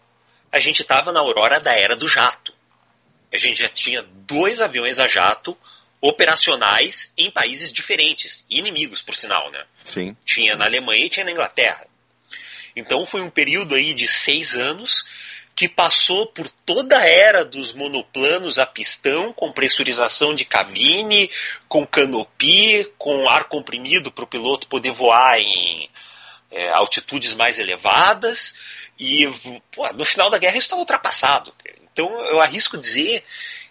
[0.51, 2.53] a gente estava na aurora da era do jato.
[3.31, 5.57] A gente já tinha dois aviões a jato
[6.01, 9.63] operacionais em países diferentes, inimigos, por sinal, né?
[9.85, 10.17] Sim.
[10.25, 11.87] Tinha na Alemanha e tinha na Inglaterra.
[12.75, 15.05] Então foi um período aí de seis anos
[15.55, 21.31] que passou por toda a era dos monoplanos a pistão, com pressurização de cabine,
[21.69, 25.89] com canopy, com ar comprimido para o piloto poder voar em
[26.51, 28.55] é, altitudes mais elevadas.
[28.97, 29.27] E
[29.71, 31.53] pô, no final da guerra isso estava ultrapassado.
[31.93, 33.23] Então eu arrisco dizer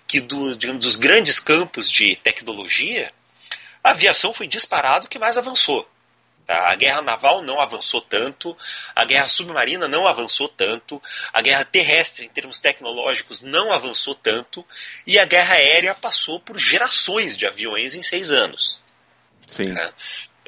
[0.06, 3.12] que do, de um dos grandes campos de tecnologia,
[3.84, 5.88] a aviação foi disparado que mais avançou.
[6.48, 6.70] Tá?
[6.70, 8.56] A guerra naval não avançou tanto,
[8.96, 14.64] a guerra submarina não avançou tanto, a guerra terrestre, em termos tecnológicos, não avançou tanto,
[15.06, 18.80] e a guerra aérea passou por gerações de aviões em seis anos.
[19.46, 19.74] Sim.
[19.74, 19.92] Tá?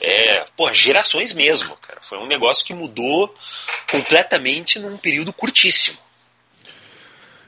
[0.01, 2.01] É, pô, gerações mesmo, cara.
[2.01, 3.35] Foi um negócio que mudou
[3.91, 5.99] completamente num período curtíssimo.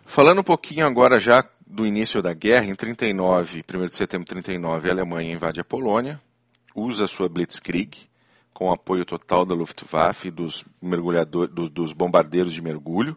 [0.05, 4.33] Falando um pouquinho agora já do início da guerra, em 39, 1 de setembro de
[4.33, 6.21] 39, a Alemanha invade a Polônia,
[6.75, 7.97] usa sua Blitzkrieg,
[8.53, 10.63] com apoio total da Luftwaffe e dos,
[11.71, 13.17] dos bombardeiros de mergulho,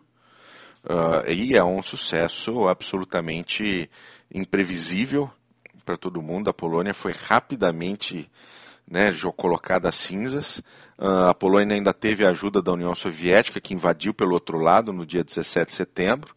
[0.86, 3.90] uh, e é um sucesso absolutamente
[4.34, 5.30] imprevisível
[5.84, 6.50] para todo mundo.
[6.50, 8.32] A Polônia foi rapidamente
[8.88, 10.60] né, colocada às cinzas.
[10.98, 14.94] Uh, a Polônia ainda teve a ajuda da União Soviética, que invadiu pelo outro lado
[14.94, 16.36] no dia 17 de setembro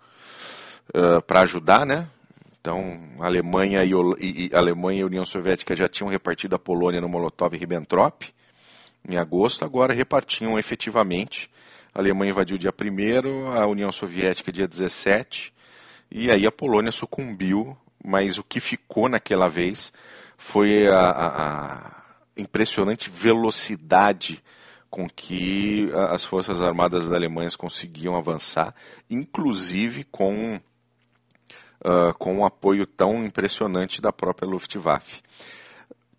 [0.90, 2.08] uh, para ajudar, né?
[2.60, 8.24] Então, Alemanha e, e, Alemanha e União Soviética já tinham repartido a Polônia no Molotov-Ribbentrop
[9.08, 11.50] em agosto, agora repartiam efetivamente.
[11.94, 15.52] A Alemanha invadiu dia 1 a União Soviética dia 17,
[16.10, 19.92] e aí a Polônia sucumbiu, mas o que ficou naquela vez
[20.36, 21.97] foi a, a
[22.38, 24.42] impressionante velocidade
[24.88, 28.74] com que as Forças Armadas Alemãs conseguiam avançar,
[29.10, 30.58] inclusive com
[31.84, 35.22] uh, com um apoio tão impressionante da própria Luftwaffe.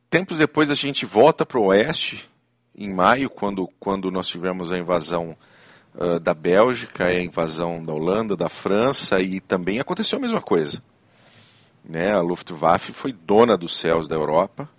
[0.10, 2.28] Tempos depois a gente volta para o oeste,
[2.76, 5.38] em maio, quando, quando nós tivemos a invasão
[5.96, 10.82] uh, da Bélgica, a invasão da Holanda, da França, e também aconteceu a mesma coisa.
[11.84, 12.12] Né?
[12.12, 14.70] A Luftwaffe foi dona dos céus da Europa,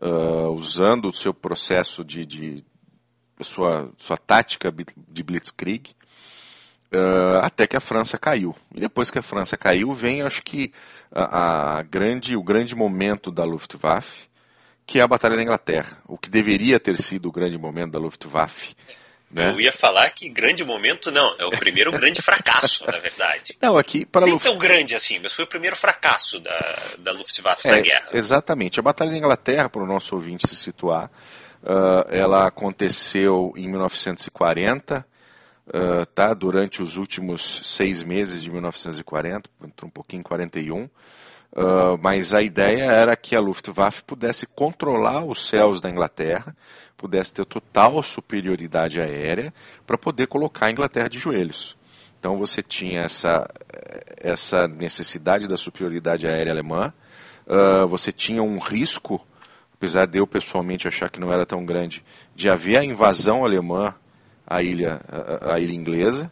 [0.00, 2.64] uh, usando o seu processo de, de
[3.40, 4.72] sua, sua tática
[5.08, 5.94] de blitzkrieg,
[6.90, 8.56] Uh, até que a França caiu.
[8.74, 10.72] E depois que a França caiu, vem, acho que,
[11.12, 14.26] a, a, grande, o grande momento da Luftwaffe,
[14.86, 15.98] que é a Batalha da Inglaterra.
[16.06, 18.74] O que deveria ter sido o grande momento da Luftwaffe.
[19.30, 19.50] Né?
[19.50, 23.56] Eu ia falar que grande momento não, é o primeiro grande fracasso, na verdade.
[23.60, 24.46] Não, aqui para Nem Luft...
[24.46, 28.08] tão grande assim, mas foi o primeiro fracasso da, da Luftwaffe é, na guerra.
[28.14, 28.80] Exatamente.
[28.80, 31.10] A Batalha da Inglaterra, para o nosso ouvinte se situar,
[31.62, 35.06] uh, ela aconteceu em 1940
[35.68, 40.88] uh, tá, durante os últimos seis meses de 1940, entrou um pouquinho em 41.
[41.54, 46.56] Ah, mas a ideia era que a Luftwaffe pudesse controlar os céus da Inglaterra,
[46.96, 49.52] pudesse ter total superioridade aérea
[49.86, 51.76] para poder colocar a Inglaterra de joelhos.
[52.18, 53.48] Então você tinha essa,
[54.18, 56.92] essa necessidade da superioridade aérea alemã,
[57.46, 59.24] uh, você tinha um risco,
[59.74, 63.94] apesar de eu pessoalmente achar que não era tão grande, de haver a invasão alemã
[64.46, 65.00] a ilha,
[65.42, 66.30] a ilha inglesa.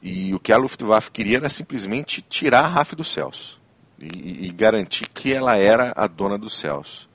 [0.00, 3.61] E o que a Luftwaffe queria era simplesmente tirar a RAF dos céus
[4.02, 7.08] e, e, garantir que ela era a dona dos céus.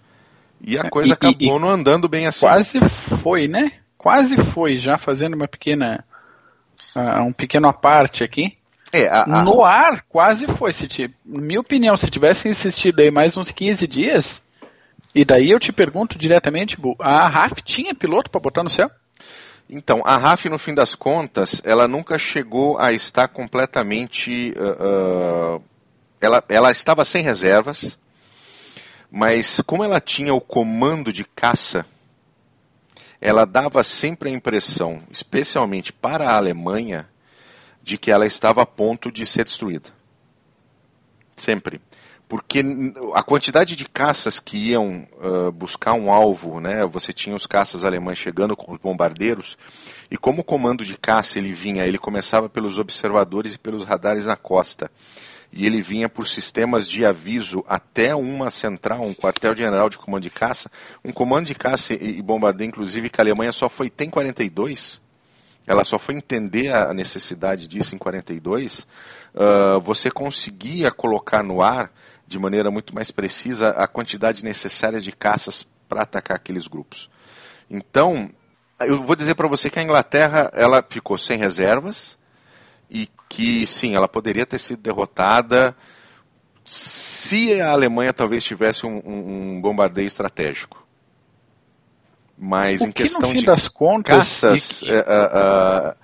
[0.62, 2.46] E a é, coisa e, acabou não andando bem assim.
[2.46, 3.74] Quase foi, né?
[3.98, 6.06] Quase foi, já fazendo uma pequena.
[6.96, 8.58] Uh, um pequeno aparte aqui.
[8.94, 9.44] É, a, a...
[9.44, 10.72] No ar, quase foi.
[10.72, 14.42] Se te, minha opinião, se tivesse insistido aí mais uns 15 dias,
[15.14, 18.90] e daí eu te pergunto diretamente, a RAF tinha piloto para botar no céu?
[19.70, 24.54] Então, a RAF, no fim das contas, ela nunca chegou a estar completamente.
[24.56, 25.62] Uh, uh,
[26.20, 27.98] ela, ela estava sem reservas,
[29.10, 31.86] mas como ela tinha o comando de caça,
[33.20, 37.08] ela dava sempre a impressão, especialmente para a Alemanha,
[37.82, 39.90] de que ela estava a ponto de ser destruída.
[41.36, 41.82] Sempre
[42.28, 42.62] porque
[43.14, 47.86] a quantidade de caças que iam uh, buscar um alvo, né, você tinha os caças
[47.86, 49.58] alemães chegando com os bombardeiros,
[50.12, 54.26] e como o comando de caça ele vinha, ele começava pelos observadores e pelos radares
[54.26, 54.92] na costa.
[55.58, 60.30] E ele vinha por sistemas de aviso até uma central, um quartel-general de comando de
[60.30, 60.70] caça,
[61.04, 65.02] um comando de caça e bombardeio, inclusive, que a Alemanha só foi, tem 42,
[65.66, 68.82] ela só foi entender a necessidade disso em 42,
[69.34, 71.92] uh, você conseguia colocar no ar,
[72.28, 77.10] de maneira muito mais precisa, a quantidade necessária de caças para atacar aqueles grupos.
[77.68, 78.30] Então,
[78.82, 82.16] eu vou dizer para você que a Inglaterra ela ficou sem reservas
[82.90, 85.76] e que sim, ela poderia ter sido derrotada
[86.66, 90.86] se a Alemanha talvez tivesse um, um bombardeio estratégico.
[92.38, 94.92] Mas o em questão que, de das contas, caças, que...
[94.92, 95.96] a,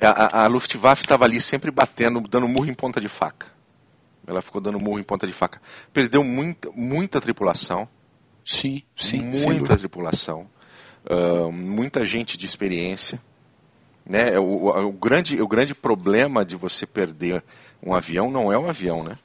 [0.00, 3.46] a, a, a Luftwaffe estava ali sempre batendo, dando murro em ponta de faca.
[4.26, 5.60] Ela ficou dando murro em ponta de faca.
[5.92, 7.88] Perdeu muita, muita tripulação.
[8.44, 9.20] Sim, sim.
[9.20, 10.48] Muita tripulação.
[11.04, 13.20] Uh, muita gente de experiência.
[14.06, 14.38] Né?
[14.38, 17.42] O, o, o, grande, o grande problema de você perder
[17.82, 19.18] um avião não é o avião, né?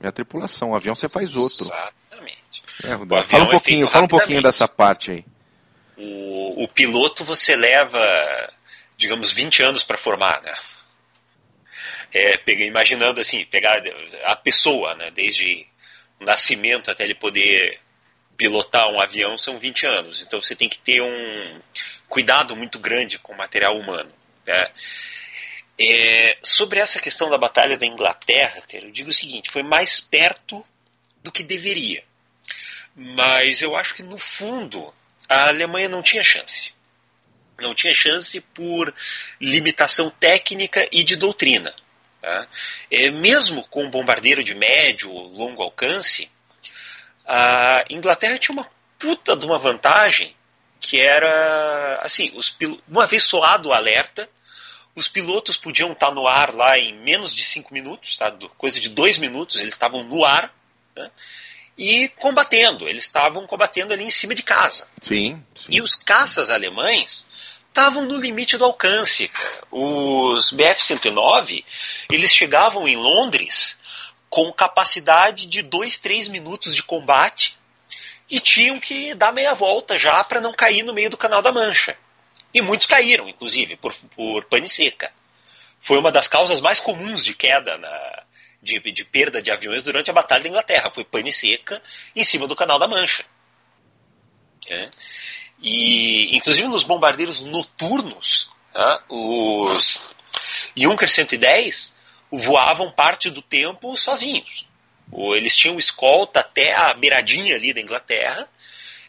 [0.00, 0.72] É a tripulação.
[0.72, 1.64] O avião você faz outro.
[1.64, 2.62] Exatamente.
[2.82, 5.24] É, fala um é pouquinho, fala um pouquinho dessa parte aí.
[5.96, 8.00] O, o piloto você leva,
[8.96, 10.52] digamos, 20 anos para formar, né?
[12.12, 13.82] É, imaginando assim, pegar
[14.24, 15.10] a pessoa, né?
[15.12, 15.66] Desde
[16.20, 17.80] o nascimento até ele poder
[18.36, 20.22] pilotar um avião são 20 anos.
[20.22, 21.60] Então você tem que ter um
[22.08, 24.12] cuidado muito grande com o material humano.
[24.46, 24.70] Né?
[25.78, 30.64] É, sobre essa questão da Batalha da Inglaterra, eu digo o seguinte: foi mais perto
[31.22, 32.04] do que deveria.
[32.94, 34.94] Mas eu acho que no fundo
[35.28, 36.72] a Alemanha não tinha chance.
[37.58, 38.94] Não tinha chance por
[39.40, 41.74] limitação técnica e de doutrina.
[42.20, 42.46] Tá?
[42.90, 46.30] É, mesmo com um bombardeiro de médio longo alcance,
[47.26, 48.68] a Inglaterra tinha uma
[48.98, 50.34] puta de uma vantagem
[50.80, 52.56] que era assim, os,
[52.86, 54.28] uma vez soado o alerta,
[54.94, 58.32] os pilotos podiam estar no ar lá em menos de cinco minutos, tá?
[58.56, 60.54] coisa de dois minutos, eles estavam no ar
[60.94, 61.10] né?
[61.76, 62.88] e combatendo.
[62.88, 64.88] Eles estavam combatendo ali em cima de casa.
[65.00, 65.66] Sim, sim.
[65.70, 67.26] E os caças alemães
[67.68, 69.30] estavam no limite do alcance.
[69.70, 71.64] Os Bf-109
[72.10, 73.76] eles chegavam em Londres
[74.34, 77.56] com capacidade de 2, 3 minutos de combate
[78.28, 81.52] e tinham que dar meia volta já para não cair no meio do Canal da
[81.52, 81.96] Mancha.
[82.52, 85.12] E muitos caíram, inclusive, por, por pane seca.
[85.80, 88.24] Foi uma das causas mais comuns de queda, na,
[88.60, 90.90] de, de perda de aviões durante a Batalha da Inglaterra.
[90.90, 91.80] Foi pane seca
[92.16, 93.24] em cima do Canal da Mancha.
[94.68, 94.90] É.
[95.62, 100.00] E, inclusive, nos bombardeiros noturnos, tá, os
[100.74, 101.94] Junker 110
[102.38, 104.66] voavam parte do tempo sozinhos.
[105.12, 108.48] Eles tinham escolta até a beiradinha ali da Inglaterra,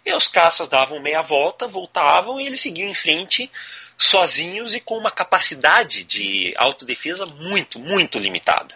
[0.06, 3.52] e os caças davam meia volta, voltavam e eles seguiam em frente
[3.98, 8.76] sozinhos e com uma capacidade de autodefesa muito, muito limitada.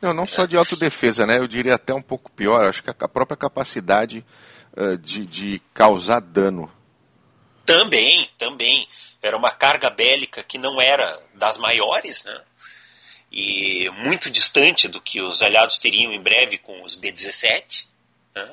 [0.00, 1.38] Não, não só de autodefesa, né?
[1.38, 4.24] Eu diria até um pouco pior, acho que a própria capacidade
[4.76, 6.72] uh, de, de causar dano.
[7.66, 8.88] Também, também.
[9.22, 12.40] Era uma carga bélica que não era das maiores, né?
[13.30, 17.86] E muito distante do que os aliados teriam em breve com os B-17.
[18.34, 18.50] Né?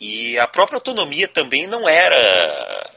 [0.00, 2.94] E a própria autonomia também não era.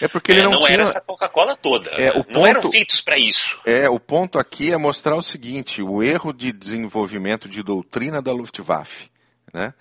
[0.00, 0.72] É porque ele é, não, não tinha...
[0.72, 1.90] era essa Coca-Cola toda.
[1.90, 2.46] É, o não ponto...
[2.46, 3.60] eram feitos para isso.
[3.66, 8.32] É, o ponto aqui é mostrar o seguinte: o erro de desenvolvimento de doutrina da
[8.32, 9.10] Luftwaffe.
[9.52, 9.74] Né?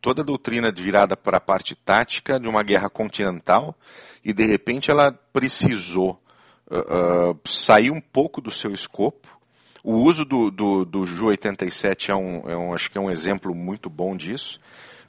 [0.00, 3.74] Toda a doutrina virada para a parte tática de uma guerra continental,
[4.24, 6.22] e de repente ela precisou
[6.70, 9.39] uh, uh, sair um pouco do seu escopo
[9.82, 13.10] o uso do, do, do Ju 87 é um, é um, acho que é um
[13.10, 14.60] exemplo muito bom disso,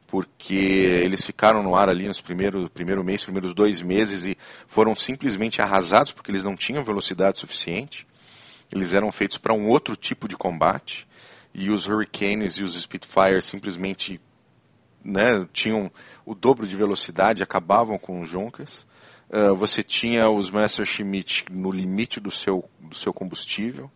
[0.08, 4.96] porque eles ficaram no ar ali nos primeiros primeiro mês, primeiros dois meses e foram
[4.96, 8.08] simplesmente arrasados porque eles não tinham velocidade suficiente.
[8.74, 11.06] Eles eram feitos para um outro tipo de combate
[11.54, 14.22] e os Hurricanes e os Spitfires simplesmente
[15.04, 15.92] né, tinham
[16.26, 18.86] o dobro de velocidade, acabavam com os Junkers.
[19.30, 23.92] Uh, você tinha os Messerschmitt no limite do seu, do seu combustível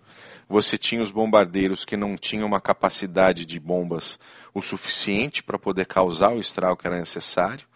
[0.47, 4.19] você tinha os bombardeiros que não tinham uma capacidade de bombas
[4.53, 7.67] o suficiente para poder causar o estrago que era necessário.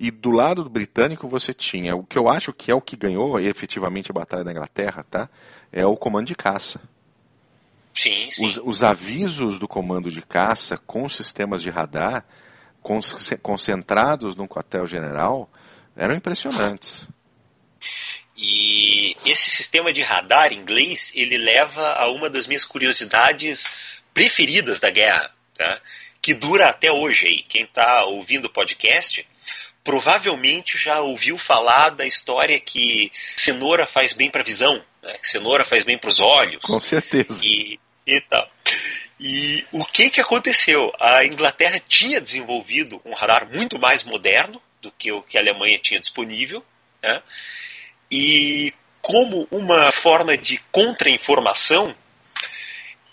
[0.00, 2.96] E do lado do britânico você tinha o que eu acho que é o que
[2.96, 5.28] ganhou efetivamente a Batalha da Inglaterra, tá?
[5.72, 6.80] É o comando de caça.
[7.94, 8.46] Sim, sim.
[8.46, 12.24] Os, os avisos do comando de caça com sistemas de radar
[13.42, 15.50] concentrados no quartel-general
[15.96, 17.08] eram impressionantes.
[19.28, 23.68] E esse sistema de radar inglês, ele leva a uma das minhas curiosidades
[24.14, 25.82] preferidas da guerra, tá?
[26.22, 27.44] que dura até hoje.
[27.46, 29.28] Quem está ouvindo o podcast
[29.84, 35.18] provavelmente já ouviu falar da história que cenoura faz bem para a visão, né?
[35.18, 36.62] que cenoura faz bem para os olhos.
[36.62, 37.44] Com certeza.
[37.44, 38.48] E, Então,
[39.20, 40.90] e o que, que aconteceu?
[40.98, 45.78] A Inglaterra tinha desenvolvido um radar muito mais moderno do que o que a Alemanha
[45.78, 46.64] tinha disponível,
[47.02, 47.22] né?
[48.10, 48.72] e
[49.08, 51.96] como uma forma de contra-informação,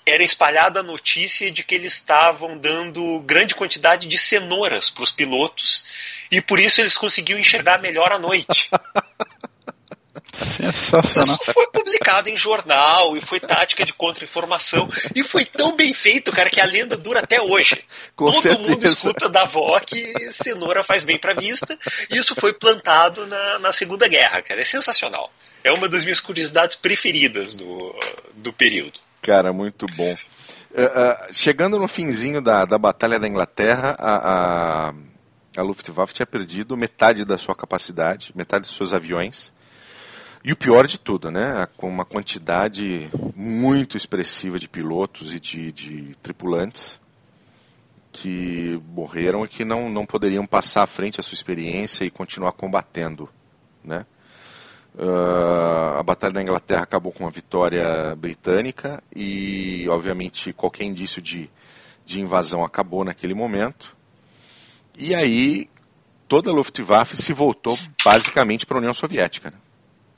[0.06, 5.12] era espalhada a notícia de que eles estavam dando grande quantidade de cenouras para os
[5.12, 5.86] pilotos
[6.30, 8.70] e por isso eles conseguiam enxergar melhor à noite.
[10.44, 11.24] Sensacional.
[11.24, 14.90] Isso foi publicado em jornal e foi tática de contra-informação.
[15.16, 17.84] E foi tão bem feito, cara, que a lenda dura até hoje.
[18.16, 18.70] Com Todo certeza.
[18.70, 21.78] mundo escuta da avó que cenoura faz bem pra vista.
[22.10, 24.62] Isso foi plantado na, na Segunda Guerra, cara.
[24.62, 25.32] É sensacional.
[25.64, 27.96] É uma das minhas curiosidades preferidas do,
[28.36, 29.00] do período.
[29.22, 30.14] Cara, muito bom.
[30.72, 34.94] Uh, uh, chegando no finzinho da, da Batalha da Inglaterra, a, a,
[35.58, 39.54] a Luftwaffe tinha perdido metade da sua capacidade, metade dos seus aviões.
[40.48, 41.68] E o pior de tudo, né?
[41.76, 47.02] Com uma quantidade muito expressiva de pilotos e de, de tripulantes
[48.12, 52.52] que morreram e que não, não poderiam passar à frente a sua experiência e continuar
[52.52, 53.28] combatendo,
[53.84, 54.06] né?
[54.94, 61.50] Uh, a Batalha da Inglaterra acabou com uma vitória britânica e, obviamente, qualquer indício de,
[62.06, 63.98] de invasão acabou naquele momento.
[64.96, 65.68] E aí,
[66.28, 69.50] toda a Luftwaffe se voltou basicamente para a União Soviética.
[69.50, 69.58] Né?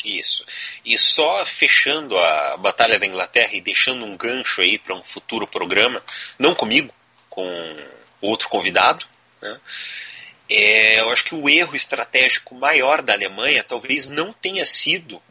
[0.08, 0.46] Isso.
[0.86, 5.46] E só fechando a Batalha da Inglaterra e deixando um gancho aí para um futuro
[5.46, 6.02] programa,
[6.40, 6.94] não comigo,
[7.30, 7.44] com
[8.22, 9.06] outro convidado,
[9.42, 9.60] né?
[10.50, 15.22] É, eu acho que o erro estratégico maior da Alemanha talvez não tenha sido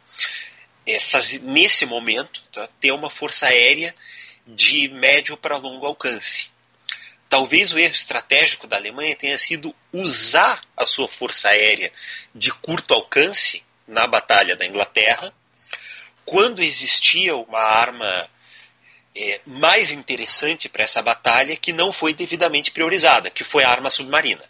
[0.85, 3.95] é, fazer, nesse momento tá, ter uma força aérea
[4.45, 6.51] de médio para longo alcance.
[7.27, 11.91] Talvez o erro estratégico da Alemanha tenha sido usar a sua força aérea
[12.33, 15.33] de curto alcance na Batalha da Inglaterra,
[16.25, 18.29] quando existia uma arma
[19.15, 23.89] é, mais interessante para essa batalha que não foi devidamente priorizada, que foi a arma
[23.89, 24.43] submarina.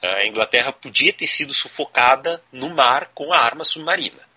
[0.00, 4.28] A Inglaterra podia ter sido sufocada no mar com a arma submarina.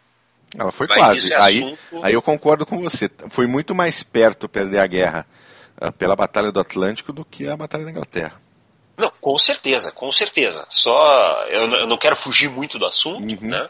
[0.58, 1.32] Ela foi Mas quase.
[1.32, 1.80] É assunto...
[1.93, 3.10] aí, aí eu concordo com você.
[3.30, 5.28] Foi muito mais perto perder a guerra
[5.80, 8.41] uh, pela Batalha do Atlântico do que a Batalha da Inglaterra.
[8.98, 10.66] Não, com certeza, com certeza.
[10.70, 13.50] Só eu, eu não quero fugir muito do assunto, uhum.
[13.50, 13.70] né?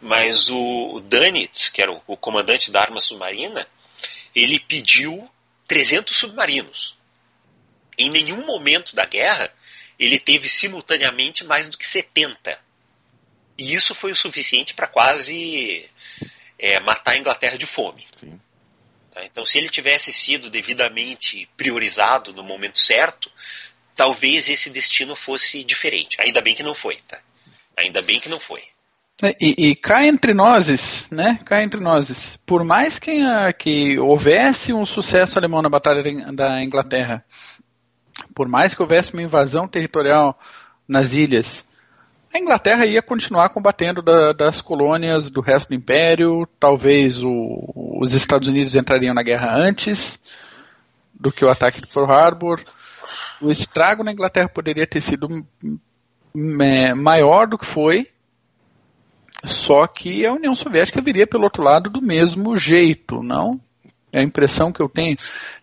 [0.00, 3.66] Mas o, o Danitz, que era o, o, comandante da arma submarina,
[4.34, 5.28] ele pediu
[5.66, 6.96] 300 submarinos.
[7.96, 9.52] Em nenhum momento da guerra
[9.98, 12.58] ele teve simultaneamente mais do que 70.
[13.58, 15.90] E isso foi o suficiente para quase
[16.58, 18.06] é, matar a Inglaterra de fome.
[19.10, 19.24] Tá?
[19.24, 23.30] Então, se ele tivesse sido devidamente priorizado no momento certo,
[23.98, 26.16] talvez esse destino fosse diferente.
[26.20, 27.18] Ainda bem que não foi, tá?
[27.76, 28.62] Ainda bem que não foi.
[29.40, 31.40] E, e cá entre nós, né?
[31.44, 33.20] Cá entre nós, por mais que,
[33.58, 37.24] que houvesse um sucesso alemão na Batalha da Inglaterra,
[38.32, 40.38] por mais que houvesse uma invasão territorial
[40.86, 41.66] nas ilhas,
[42.32, 46.46] a Inglaterra ia continuar combatendo da, das colônias do resto do império.
[46.60, 50.20] Talvez o, os Estados Unidos entrariam na guerra antes
[51.12, 52.62] do que o ataque de Pearl Harbor
[53.40, 55.46] o estrago na Inglaterra poderia ter sido
[56.60, 58.08] é, maior do que foi,
[59.44, 63.60] só que a União Soviética viria pelo outro lado do mesmo jeito, não?
[64.12, 65.16] É a impressão que eu tenho.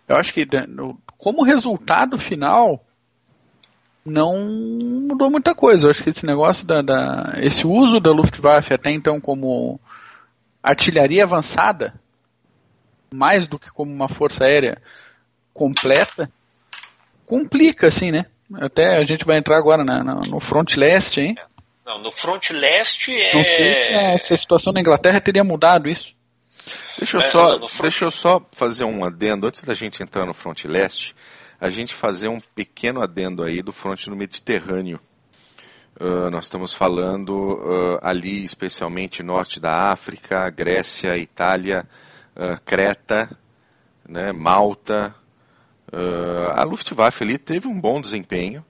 [0.07, 0.47] Eu acho que
[1.17, 2.85] como resultado final
[4.05, 5.87] não mudou muita coisa.
[5.87, 9.79] Eu acho que esse negócio da, da esse uso da Luftwaffe até então como
[10.61, 11.93] artilharia avançada,
[13.11, 14.81] mais do que como uma força aérea
[15.53, 16.31] completa,
[17.25, 18.25] complica, assim, né?
[18.55, 21.35] Até a gente vai entrar agora na, na, no front leste, hein?
[21.85, 23.35] Não, no front leste é.
[23.35, 26.13] Não sei se a, se a situação na Inglaterra teria mudado isso.
[26.97, 27.81] Deixa eu, é, só, front...
[27.81, 31.15] deixa eu só fazer um adendo, antes da gente entrar no front leste,
[31.59, 34.99] a gente fazer um pequeno adendo aí do front no Mediterrâneo.
[35.99, 41.87] Uh, nós estamos falando uh, ali especialmente norte da África, Grécia, Itália,
[42.35, 43.29] uh, Creta,
[44.07, 45.15] né, Malta,
[45.91, 48.65] Uh, a Luftwaffe ali teve um bom desempenho,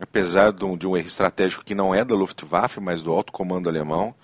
[0.00, 3.32] apesar de um, de um, erro estratégico que não é da Luftwaffe, mas do alto
[3.32, 4.14] comando alemão,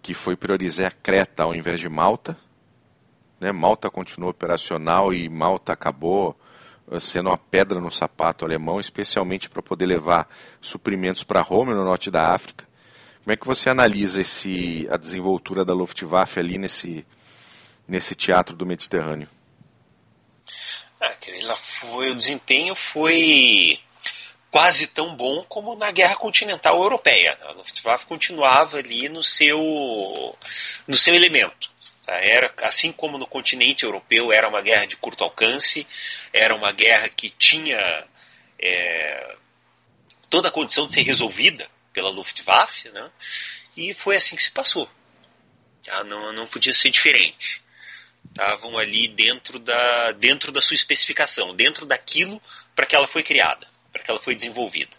[0.00, 2.36] que foi priorizar Creta ao invés de Malta.
[3.38, 3.52] Né?
[3.52, 6.34] Malta continuou operacional e Malta acabou
[6.86, 10.28] uh, sendo uma pedra no sapato alemão, especialmente para poder levar
[10.60, 12.66] suprimentos para Roma, no norte da África.
[13.22, 17.06] Como é que você analisa esse, a desenvoltura da Luftwaffe ali nesse,
[17.86, 19.28] nesse teatro do Mediterrâneo?
[21.00, 23.80] Ah, ela foi, o desempenho foi
[24.50, 27.38] quase tão bom como na Guerra Continental Europeia.
[27.42, 30.36] A Luftwaffe continuava ali no seu,
[30.86, 31.70] no seu elemento.
[32.04, 32.14] Tá?
[32.14, 35.86] Era, assim como no continente europeu era uma guerra de curto alcance,
[36.32, 38.04] era uma guerra que tinha
[38.58, 39.36] é,
[40.28, 43.10] toda a condição de ser resolvida pela Luftwaffe, né?
[43.76, 44.90] e foi assim que se passou.
[45.84, 46.04] Tá?
[46.04, 47.62] Não, não podia ser diferente.
[48.28, 52.40] Estavam ali dentro da, dentro da sua especificação, dentro daquilo
[52.74, 54.96] para que ela foi criada, para que ela foi desenvolvida.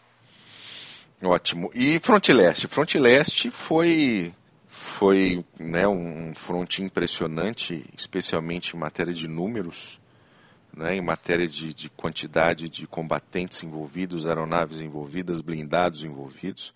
[1.23, 1.71] Ótimo.
[1.73, 2.67] E Fronte Leste?
[2.97, 4.33] Leste foi
[5.01, 9.99] foi né, um fronte impressionante, especialmente em matéria de números,
[10.73, 16.73] né, em matéria de, de, quantidade de combatentes envolvidos, aeronaves envolvidas, blindados envolvidos.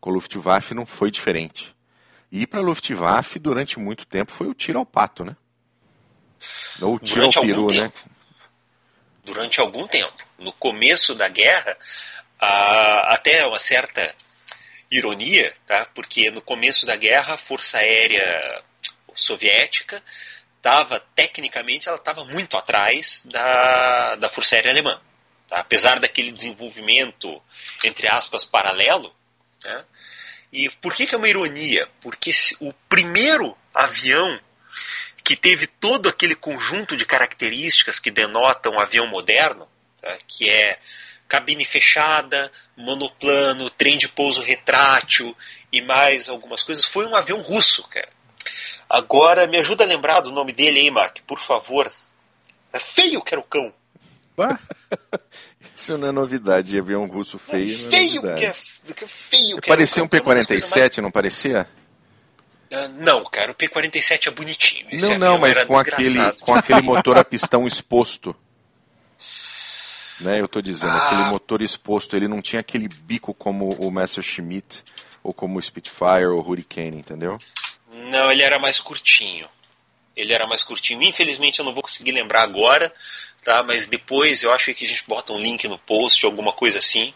[0.00, 1.74] Com a Luftwaffe não foi diferente.
[2.30, 5.36] E para a Luftwaffe, durante muito tempo, foi o tiro ao pato, né?
[6.80, 7.92] Ou tiro ao peru, né?
[9.24, 10.14] Durante algum tempo.
[10.38, 11.76] No começo da guerra,
[12.38, 14.14] a, até uma certa
[14.90, 15.86] ironia, tá?
[15.94, 18.62] porque no começo da guerra a Força Aérea
[19.14, 20.02] Soviética
[20.56, 25.00] estava, tecnicamente, ela estava muito atrás da, da Força Aérea Alemã.
[25.48, 25.58] Tá?
[25.60, 27.42] Apesar daquele desenvolvimento,
[27.84, 29.14] entre aspas, paralelo.
[29.64, 29.84] Né?
[30.52, 31.88] E por que, que é uma ironia?
[32.00, 32.30] Porque
[32.60, 34.38] o primeiro avião
[35.24, 39.68] que teve todo aquele conjunto de características que denotam um avião moderno,
[40.00, 40.16] tá?
[40.26, 40.78] que é
[41.28, 45.34] cabine fechada, monoplano, trem de pouso retrátil
[45.72, 46.84] e mais algumas coisas.
[46.84, 48.08] Foi um avião russo, cara.
[48.88, 51.90] Agora, me ajuda a lembrar do nome dele, hein, Mark, por favor.
[52.72, 53.72] É feio que era o cão.
[55.74, 57.74] Isso não é novidade, avião russo feio.
[57.74, 58.52] É feio é que é,
[58.94, 60.96] que é feio que Parecia um P-47, mais...
[60.98, 61.66] não parecia?
[62.72, 64.86] Uh, não, cara, o P-47 é bonitinho.
[64.90, 68.34] Esse não, não, mas com aquele, com aquele motor a pistão exposto
[70.22, 70.40] né?
[70.40, 71.06] Eu estou dizendo, ah.
[71.06, 74.84] aquele motor exposto, ele não tinha aquele bico como o Messerschmitt
[75.22, 77.38] ou como o Spitfire ou o Hurricane, entendeu?
[77.90, 79.48] Não, ele era mais curtinho.
[80.16, 81.02] Ele era mais curtinho.
[81.02, 82.92] Infelizmente eu não vou conseguir lembrar agora,
[83.42, 83.62] tá?
[83.62, 87.12] Mas depois eu acho que a gente bota um link no post, alguma coisa assim.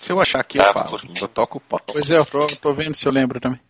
[0.00, 0.66] Se eu achar aqui, tá?
[0.66, 1.00] eu falo.
[1.20, 1.80] Eu toco o pau.
[1.86, 3.60] Pois é, eu tô, tô vendo se eu lembro também.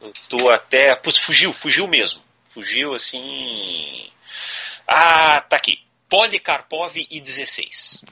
[0.00, 0.94] Eu tô até.
[0.94, 2.22] Pô, fugiu, fugiu mesmo.
[2.50, 4.10] Fugiu assim.
[4.86, 5.78] Ah, tá aqui.
[6.08, 8.02] Polikarpov I-16.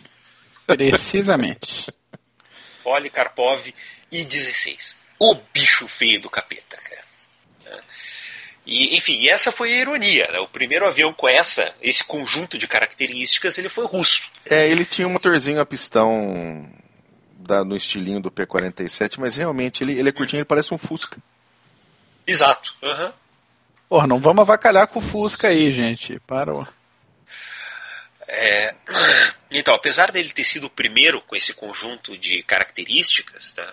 [0.66, 1.92] Precisamente.
[2.84, 3.72] Polikarpov
[4.12, 4.94] I-16.
[5.18, 6.98] O bicho feio do capeta, cara.
[8.64, 10.28] E, enfim, essa foi a ironia.
[10.30, 10.38] Né?
[10.40, 14.30] O primeiro avião com essa, esse conjunto de características, ele foi russo.
[14.44, 16.70] É, ele tinha um motorzinho a pistão
[17.32, 21.16] da, no estilinho do P-47, mas realmente ele, ele é curtinho, ele parece um Fusca.
[22.28, 22.76] Exato.
[22.82, 23.12] Uhum.
[23.88, 26.20] Porra, não vamos avacalhar com o Fusca aí, gente.
[26.26, 26.52] Para.
[28.28, 28.74] É,
[29.50, 33.72] então, apesar dele ter sido o primeiro com esse conjunto de características, tá,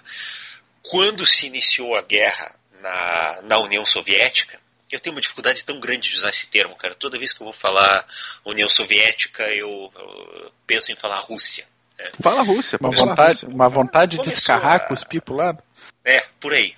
[0.81, 4.57] quando se iniciou a guerra na, na União Soviética,
[4.89, 6.95] eu tenho uma dificuldade tão grande de usar esse termo, cara.
[6.95, 8.07] Toda vez que eu vou falar
[8.45, 11.67] União Soviética, eu, eu penso em falar Rússia.
[11.99, 12.11] Né?
[12.21, 13.49] Fala Rússia, uma vontade, Rússia.
[13.49, 14.79] uma vontade de escarrar a...
[14.79, 15.57] com os pipos lá.
[16.05, 16.73] É, por aí.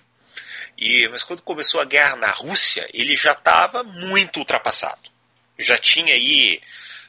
[0.78, 5.10] E, mas quando começou a guerra na Rússia, ele já estava muito ultrapassado.
[5.58, 6.62] Já tinha aí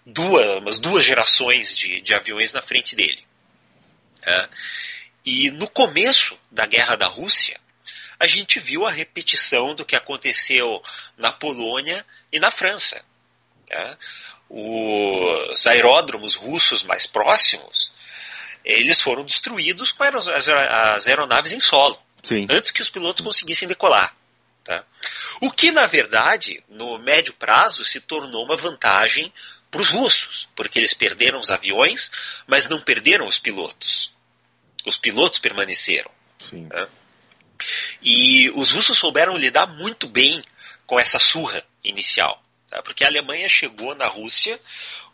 [0.07, 3.23] duas, umas duas gerações de, de aviões na frente dele.
[4.25, 4.49] É.
[5.25, 7.61] E no começo da guerra da Rússia,
[8.19, 10.83] a gente viu a repetição do que aconteceu
[11.17, 13.05] na Polônia e na França.
[13.71, 13.97] É.
[14.49, 17.93] Os aeródromos russos mais próximos,
[18.65, 22.47] eles foram destruídos com as aeronaves em solo, Sim.
[22.51, 24.15] antes que os pilotos conseguissem decolar.
[24.65, 24.85] Tá?
[25.41, 29.33] O que, na verdade, no médio prazo, se tornou uma vantagem
[29.71, 32.11] para os russos, porque eles perderam os aviões,
[32.47, 34.13] mas não perderam os pilotos.
[34.85, 36.11] Os pilotos permaneceram.
[36.53, 36.89] Né?
[38.03, 40.43] E os russos souberam lidar muito bem
[40.87, 42.83] com essa surra inicial, tá?
[42.83, 44.61] porque a Alemanha chegou na Rússia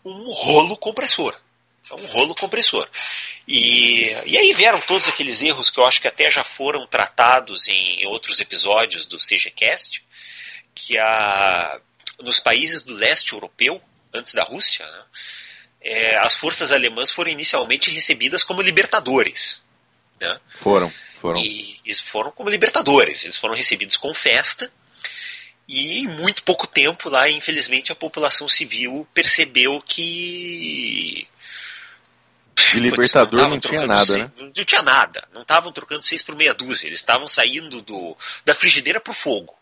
[0.04, 1.34] um rolo compressor.
[1.92, 2.88] Um rolo compressor.
[3.46, 7.68] E, e aí vieram todos aqueles erros que eu acho que até já foram tratados
[7.68, 10.04] em outros episódios do CGCast,
[10.74, 11.78] que a,
[12.20, 13.82] nos países do leste europeu,
[14.12, 15.04] antes da Rússia, né,
[15.82, 19.62] é, as forças alemãs foram inicialmente recebidas como libertadores.
[20.18, 20.40] Né?
[20.54, 21.38] Foram, foram.
[21.38, 24.72] E eles foram como libertadores, eles foram recebidos com festa.
[25.68, 31.26] E em muito pouco tempo lá, infelizmente, a população civil percebeu que.
[32.54, 34.30] De libertador não, não tinha nada, seis, né?
[34.36, 35.26] Não tinha nada.
[35.32, 36.86] Não estavam trocando seis por meia dúzia.
[36.86, 39.56] Eles estavam saindo do, da frigideira para o fogo.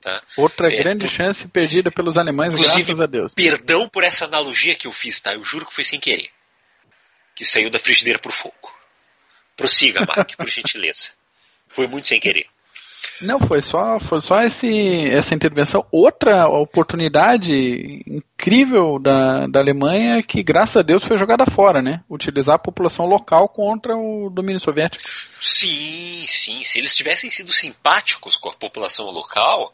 [0.00, 0.20] Tá?
[0.36, 1.12] Outra é, grande por...
[1.12, 3.34] chance perdida pelos alemães, graças a Deus.
[3.34, 5.32] Perdão por essa analogia que eu fiz, tá?
[5.32, 6.28] Eu juro que foi sem querer.
[7.34, 8.74] Que saiu da frigideira pro fogo.
[9.56, 11.10] Prossiga, Mark, por gentileza.
[11.68, 12.46] Foi muito sem querer.
[13.20, 15.86] Não, foi só, foi só esse, essa intervenção.
[15.90, 22.02] Outra oportunidade incrível da, da Alemanha que, graças a Deus, foi jogada fora, né?
[22.10, 25.04] Utilizar a população local contra o domínio soviético.
[25.40, 26.64] Sim, sim.
[26.64, 29.72] Se eles tivessem sido simpáticos com a população local,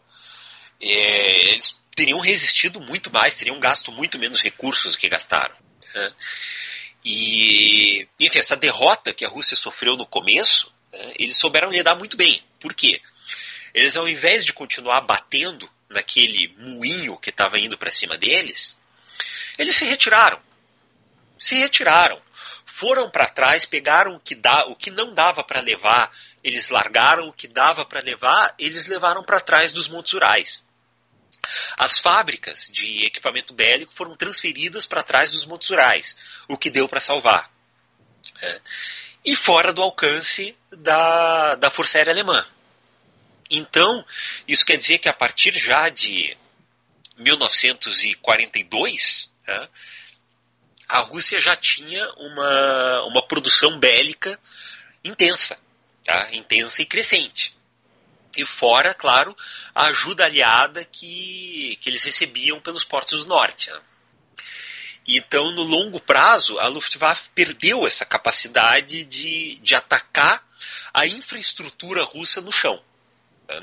[0.81, 5.55] é, eles teriam resistido muito mais, teriam gasto muito menos recursos do que gastaram.
[5.95, 6.13] Né?
[7.05, 12.17] E, enfim, essa derrota que a Rússia sofreu no começo, né, eles souberam lidar muito
[12.17, 12.43] bem.
[12.61, 13.01] Por quê?
[13.75, 18.81] Eles, ao invés de continuar batendo naquele moinho que estava indo para cima deles,
[19.59, 20.41] eles se retiraram.
[21.39, 22.21] Se retiraram.
[22.65, 26.13] Foram para trás, pegaram o que, dá, o que não dava para levar,
[26.45, 30.63] eles largaram o que dava para levar, eles levaram para trás dos Montes Urais.
[31.77, 36.17] As fábricas de equipamento bélico foram transferidas para trás dos Montes Urais,
[36.47, 37.51] o que deu para salvar.
[38.41, 38.61] É.
[39.25, 42.47] E fora do alcance da, da Força Aérea Alemã.
[43.51, 44.05] Então,
[44.47, 46.37] isso quer dizer que a partir já de
[47.17, 49.69] 1942, né,
[50.89, 54.41] a Rússia já tinha uma, uma produção bélica
[55.05, 55.61] intensa,
[56.05, 56.29] tá?
[56.33, 57.57] intensa e crescente.
[58.37, 59.37] E fora, claro,
[59.75, 63.71] a ajuda aliada que, que eles recebiam pelos portos do norte.
[63.71, 63.81] Né?
[65.07, 70.47] Então, no longo prazo, a Luftwaffe perdeu essa capacidade de, de atacar
[70.93, 72.83] a infraestrutura russa no chão.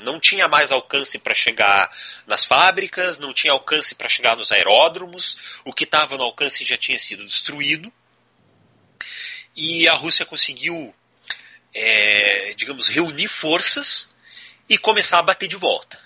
[0.00, 1.90] Não tinha mais alcance para chegar
[2.26, 6.76] nas fábricas, não tinha alcance para chegar nos aeródromos, o que estava no alcance já
[6.76, 7.92] tinha sido destruído.
[9.54, 10.94] E a Rússia conseguiu,
[11.72, 14.10] é, digamos, reunir forças
[14.68, 16.00] e começar a bater de volta.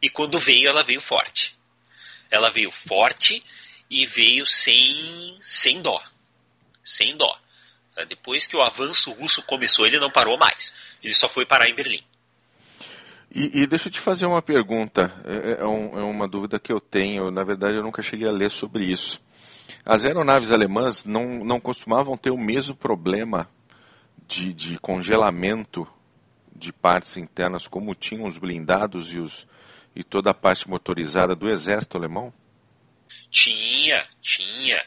[0.00, 1.58] E quando veio, ela veio forte.
[2.30, 3.44] Ela veio forte
[3.90, 6.02] e veio sem, sem dó.
[6.84, 7.38] Sem dó.
[8.08, 10.74] Depois que o avanço russo começou, ele não parou mais.
[11.02, 12.04] Ele só foi parar em Berlim.
[13.34, 16.72] E, e, deixa eu te fazer uma pergunta, é, é, um, é, uma dúvida que
[16.72, 19.20] eu tenho, na verdade eu nunca cheguei a ler sobre isso.
[19.84, 23.50] As aeronaves alemãs não, não costumavam ter o mesmo problema
[24.28, 25.84] de, de congelamento
[26.54, 29.48] de partes internas como tinham os blindados e, os,
[29.96, 32.32] e toda a parte motorizada do exército alemão?
[33.30, 34.80] Tinha, tinha.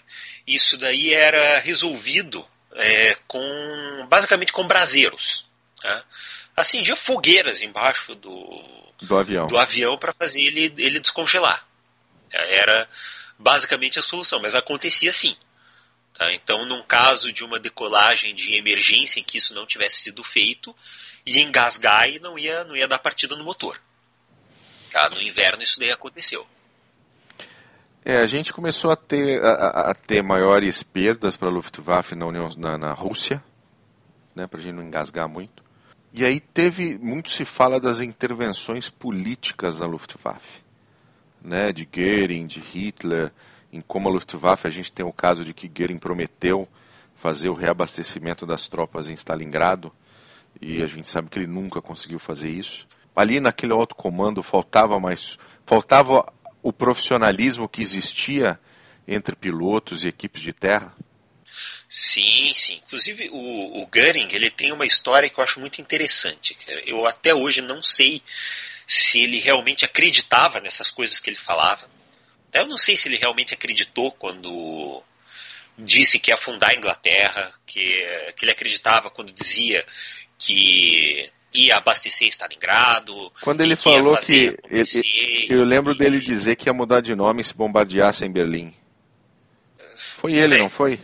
[0.47, 2.45] Isso daí era resolvido
[2.75, 5.45] é, com basicamente com braseiros.
[5.81, 6.05] Tá?
[6.57, 8.63] Acendia fogueiras embaixo do,
[8.99, 11.63] do avião, do avião para fazer ele, ele descongelar.
[12.31, 12.89] Era
[13.37, 15.37] basicamente a solução, mas acontecia assim.
[16.13, 16.33] Tá?
[16.33, 20.75] Então, num caso de uma decolagem de emergência em que isso não tivesse sido feito,
[21.25, 23.79] ia engasgar e não ia, não ia dar partida no motor.
[24.91, 25.09] Tá?
[25.09, 26.45] No inverno isso daí aconteceu.
[28.03, 32.25] É, a gente começou a ter, a, a ter maiores perdas para a Luftwaffe na,
[32.25, 33.43] União, na, na Rússia,
[34.33, 35.66] né, para a gente não engasgar muito.
[36.19, 40.63] E aí teve, muito se fala das intervenções políticas na Luftwaffe,
[41.39, 43.31] né, de Goering, de Hitler,
[43.71, 46.67] em como a Luftwaffe, a gente tem o caso de que Goering prometeu
[47.17, 49.93] fazer o reabastecimento das tropas em Stalingrado,
[50.59, 52.87] e a gente sabe que ele nunca conseguiu fazer isso.
[53.15, 55.37] Ali naquele alto comando faltava mais,
[55.67, 56.25] faltava
[56.63, 58.59] o profissionalismo que existia
[59.07, 60.95] entre pilotos e equipes de terra.
[61.89, 62.81] Sim, sim.
[62.85, 66.57] Inclusive o, o Goering ele tem uma história que eu acho muito interessante.
[66.85, 68.21] Eu até hoje não sei
[68.85, 71.89] se ele realmente acreditava nessas coisas que ele falava.
[72.49, 75.03] Até eu não sei se ele realmente acreditou quando
[75.77, 77.97] disse que ia fundar a Inglaterra, que,
[78.35, 79.85] que ele acreditava quando dizia
[80.37, 83.31] que ia abastecer Stalingrado.
[83.41, 84.57] Quando ele falou que.
[84.69, 88.73] Ele, eu lembro dele dizer que ia mudar de nome se bombardeasse em Berlim.
[90.17, 90.57] Foi ele, é.
[90.57, 90.99] não foi?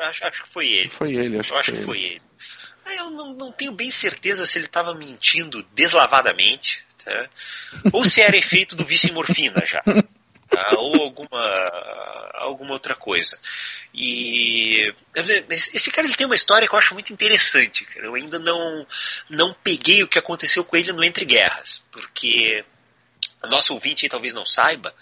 [0.00, 0.90] Acho, acho, que foi ele.
[0.90, 2.22] Foi ele, acho, eu acho que, que foi ele.
[2.86, 2.98] ele.
[2.98, 7.28] Eu não, não, tenho bem certeza se ele estava mentindo deslavadamente, tá?
[7.92, 9.82] ou se era efeito do vício em morfina já.
[10.50, 10.70] Tá?
[10.76, 11.40] ou alguma,
[12.34, 13.38] alguma outra coisa.
[13.94, 14.92] E
[15.48, 17.84] esse cara ele tem uma história que eu acho muito interessante.
[17.84, 18.06] Cara.
[18.06, 18.86] Eu ainda não,
[19.28, 22.64] não peguei o que aconteceu com ele no Entre Guerras, porque
[23.42, 24.94] o nosso ouvinte aí talvez não saiba,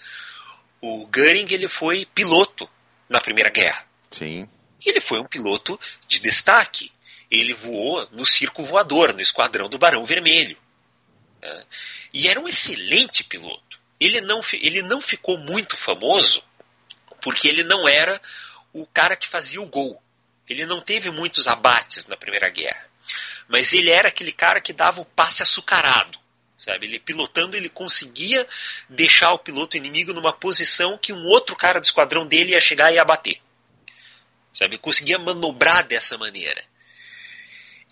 [0.81, 2.69] o Goering ele foi piloto
[3.07, 3.83] na Primeira Guerra.
[4.11, 4.47] Sim.
[4.85, 6.91] Ele foi um piloto de destaque.
[7.29, 10.57] Ele voou no circo voador, no esquadrão do Barão Vermelho.
[11.41, 11.65] Né?
[12.13, 13.79] E era um excelente piloto.
[13.99, 16.43] Ele não, ele não ficou muito famoso
[17.21, 18.21] porque ele não era
[18.73, 20.01] o cara que fazia o gol.
[20.47, 22.89] Ele não teve muitos abates na Primeira Guerra.
[23.47, 26.17] Mas ele era aquele cara que dava o passe açucarado.
[26.57, 26.87] Sabe?
[26.87, 28.45] Ele pilotando, ele conseguia
[28.89, 32.91] deixar o piloto inimigo numa posição que um outro cara do esquadrão dele ia chegar
[32.91, 33.05] e ia
[34.53, 34.77] sabe?
[34.77, 36.63] conseguia manobrar dessa maneira.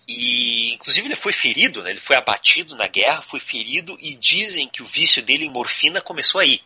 [0.08, 1.90] E, inclusive, ele foi ferido, né?
[1.90, 6.00] ele foi abatido na guerra, foi ferido e dizem que o vício dele em morfina
[6.00, 6.62] começou aí.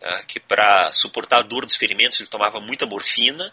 [0.00, 0.24] Né?
[0.28, 3.52] Que para suportar a dor dos ferimentos ele tomava muita morfina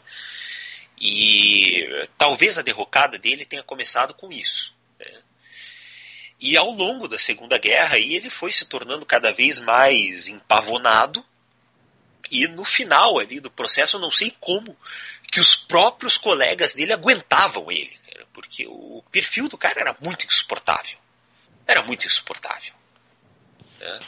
[0.99, 1.83] e
[2.17, 4.71] talvez a derrocada dele tenha começado com isso.
[4.99, 5.21] Né?
[6.39, 11.25] E ao longo da Segunda Guerra aí, ele foi se tornando cada vez mais empavonado
[12.29, 14.77] e no final ali do processo eu não sei como
[15.35, 17.91] que os próprios colegas dele aguentavam ele
[18.35, 20.97] porque o perfil do cara era muito insuportável.
[21.65, 22.73] Era muito insuportável.
[23.79, 23.99] Né?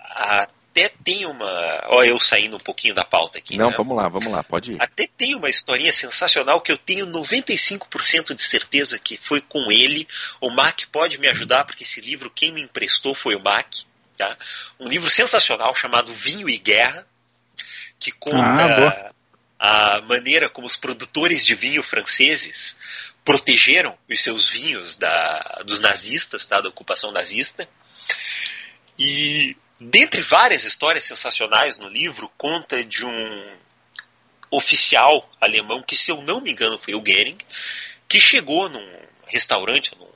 [0.00, 1.84] Até tem uma.
[1.86, 3.56] Olha, eu saindo um pouquinho da pauta aqui.
[3.56, 3.76] Não, né?
[3.76, 4.82] vamos lá, vamos lá, pode ir.
[4.82, 10.06] Até tem uma historinha sensacional que eu tenho 95% de certeza que foi com ele.
[10.40, 13.72] O Mac pode me ajudar, porque esse livro, quem me emprestou foi o Mac.
[14.16, 14.36] Tá?
[14.80, 17.06] Um livro sensacional chamado Vinho e Guerra,
[17.98, 19.12] que conta ah,
[19.62, 22.78] a maneira como os produtores de vinho franceses
[23.22, 27.68] protegeram os seus vinhos da, dos nazistas, tá, da ocupação nazista.
[28.98, 33.56] E, dentre várias histórias sensacionais no livro, conta de um
[34.50, 37.36] oficial alemão, que se eu não me engano foi o Goering,
[38.08, 40.08] que chegou num restaurante, num,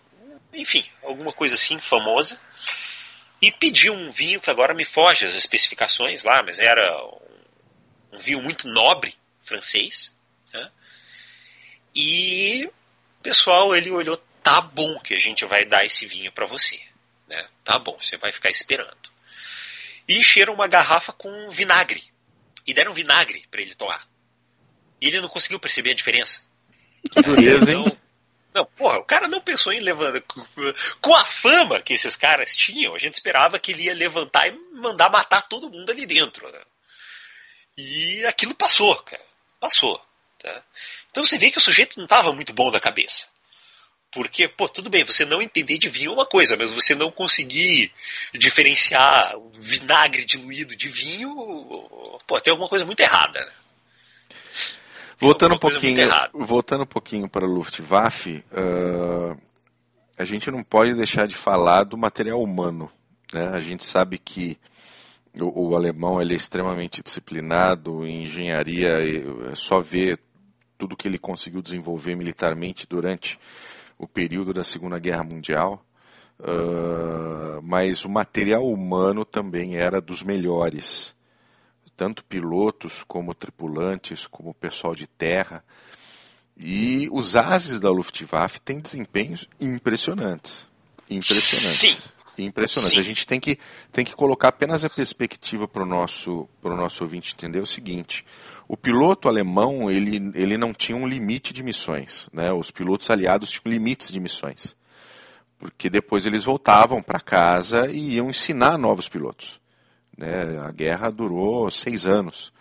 [0.55, 2.41] enfim, alguma coisa assim famosa,
[3.43, 8.19] e pediu um vinho que agora me foge as especificações lá, mas era um, um
[8.19, 9.15] vinho muito nobre
[9.45, 10.15] francês.
[10.53, 10.71] Né?
[11.95, 12.71] E
[13.23, 16.81] pessoal, ele olhou, tá bom que a gente vai dar esse vinho para você.
[17.29, 17.47] Né?
[17.65, 19.13] Tá bom, você vai ficar esperando.
[20.07, 22.05] E encheram uma garrafa com vinagre.
[22.67, 24.07] E deram vinagre para ele tomar.
[25.01, 26.43] E ele não conseguiu perceber a diferença.
[27.11, 27.85] Que dureza, hein?
[27.87, 27.99] Então,
[28.55, 30.23] não, porra, o cara não pensou em levantar.
[31.01, 34.53] Com a fama que esses caras tinham, a gente esperava que ele ia levantar e
[34.73, 36.51] mandar matar todo mundo ali dentro.
[36.51, 36.61] Né?
[37.77, 39.25] E aquilo passou, cara.
[39.65, 39.99] Passou.
[40.39, 40.63] Tá?
[41.11, 43.29] Então você vê que o sujeito não estava muito bom da cabeça.
[44.11, 47.11] Porque, pô, tudo bem, você não entender de vinho é uma coisa, mas você não
[47.11, 47.91] conseguir
[48.35, 51.35] diferenciar vinagre diluído de vinho,
[52.27, 53.41] pô, tem alguma coisa muito errada.
[53.41, 53.53] Né?
[55.19, 59.41] Voltando um pouquinho, voltando um pouquinho para a Luftwaffe, uh,
[60.19, 62.93] a gente não pode deixar de falar do material humano.
[63.33, 63.49] Né?
[63.49, 64.59] A gente sabe que
[65.41, 68.99] o, o alemão ele é extremamente disciplinado em engenharia,
[69.51, 70.21] é só ver
[70.79, 73.39] tudo que ele conseguiu desenvolver militarmente durante
[73.99, 75.85] o período da Segunda Guerra Mundial.
[76.39, 81.15] Uh, mas o material humano também era dos melhores,
[81.97, 85.65] tanto pilotos como tripulantes, como pessoal de terra.
[86.57, 90.69] E os ases da Luftwaffe têm desempenhos impressionantes.
[91.09, 91.79] Impressionantes.
[91.79, 92.14] Sim.
[92.39, 92.95] Impressionante.
[92.95, 93.01] Sim.
[93.01, 93.59] A gente tem que,
[93.93, 98.25] tem que colocar apenas a perspectiva para o nosso, nosso ouvinte entender o seguinte:
[98.67, 102.29] o piloto alemão ele, ele não tinha um limite de missões.
[102.33, 102.53] Né?
[102.53, 104.77] Os pilotos aliados tinham limites de missões.
[105.59, 109.61] Porque depois eles voltavam para casa e iam ensinar novos pilotos.
[110.17, 110.59] Né?
[110.59, 112.53] A guerra durou seis anos.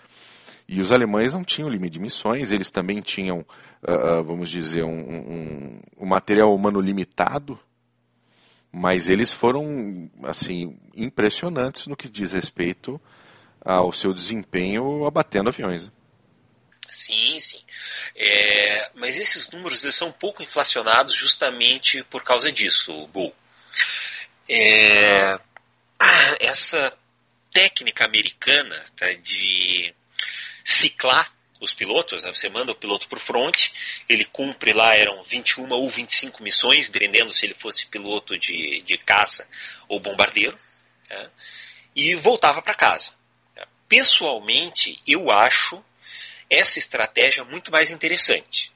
[0.67, 4.97] E os alemães não tinham limite de missões, eles também tinham, uh, vamos dizer, um,
[4.97, 7.59] um, um material humano limitado
[8.73, 12.99] mas eles foram assim impressionantes no que diz respeito
[13.63, 15.91] ao seu desempenho abatendo aviões.
[16.89, 17.61] Sim, sim.
[18.15, 23.33] É, mas esses números eles são um pouco inflacionados justamente por causa disso, Bull.
[24.49, 25.39] É,
[26.39, 26.91] essa
[27.51, 29.93] técnica americana tá, de
[30.65, 31.31] ciclar
[31.63, 32.33] os pilotos, né?
[32.33, 33.69] você manda o piloto para o front,
[34.07, 38.97] ele cumpre lá, eram 21 ou 25 missões, dependendo se ele fosse piloto de, de
[38.97, 39.47] caça
[39.87, 40.57] ou bombardeiro,
[41.09, 41.29] né?
[41.95, 43.13] e voltava para casa.
[43.87, 45.83] Pessoalmente, eu acho
[46.49, 48.71] essa estratégia muito mais interessante,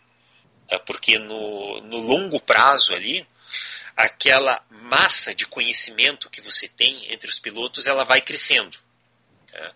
[0.69, 0.77] né?
[0.79, 3.27] porque no, no longo prazo ali,
[3.95, 8.77] aquela massa de conhecimento que você tem entre os pilotos, ela vai crescendo.
[9.53, 9.71] Né?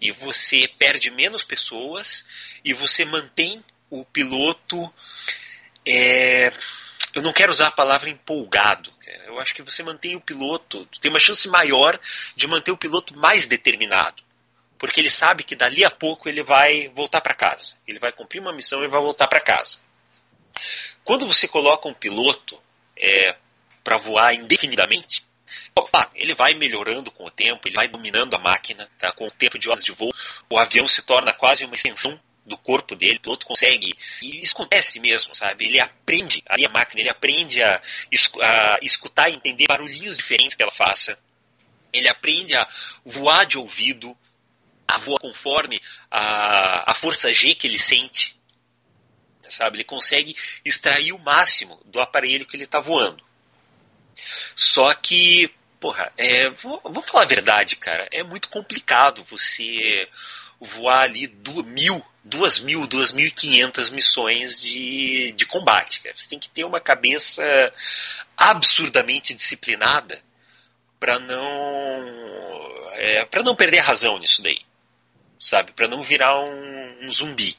[0.00, 2.26] e você perde menos pessoas
[2.64, 4.92] e você mantém o piloto.
[5.86, 6.52] É,
[7.14, 8.92] eu não quero usar a palavra empolgado.
[9.26, 11.98] Eu acho que você mantém o piloto, tem uma chance maior
[12.36, 14.22] de manter o piloto mais determinado.
[14.78, 17.74] Porque ele sabe que dali a pouco ele vai voltar para casa.
[17.86, 19.78] Ele vai cumprir uma missão e vai voltar para casa.
[21.02, 22.60] Quando você coloca um piloto
[22.96, 23.36] é,
[23.82, 25.24] para voar indefinidamente,
[25.76, 29.12] Opa, ele vai melhorando com o tempo, ele vai dominando a máquina, tá?
[29.12, 30.12] com o tempo de horas de voo,
[30.48, 33.94] o avião se torna quase uma extensão do corpo dele, o piloto consegue.
[34.20, 35.66] E isso acontece mesmo, sabe?
[35.66, 37.80] Ele aprende, ali a máquina, ele aprende a,
[38.42, 41.18] a escutar e entender barulhinhos diferentes que ela faça.
[41.92, 42.68] Ele aprende a
[43.04, 44.16] voar de ouvido,
[44.86, 45.80] a voar conforme
[46.10, 48.36] a, a força G que ele sente.
[49.48, 49.76] sabe?
[49.76, 53.23] Ele consegue extrair o máximo do aparelho que ele está voando.
[54.54, 55.50] Só que,
[55.80, 60.08] porra, é, vou, vou, falar a verdade, cara, é muito complicado você
[60.60, 66.00] voar ali duas mil, duas mil, duas mil e quinhentas missões de, de combate.
[66.00, 66.14] Cara.
[66.16, 67.42] Você tem que ter uma cabeça
[68.36, 70.20] absurdamente disciplinada
[70.98, 72.24] para não
[72.94, 74.58] é, para não perder a razão nisso daí,
[75.38, 75.72] sabe?
[75.72, 77.58] Para não virar um, um zumbi.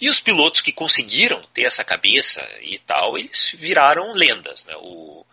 [0.00, 4.64] E os pilotos que conseguiram ter essa cabeça e tal, eles viraram lendas.
[4.64, 4.74] Né?
[4.76, 5.24] O,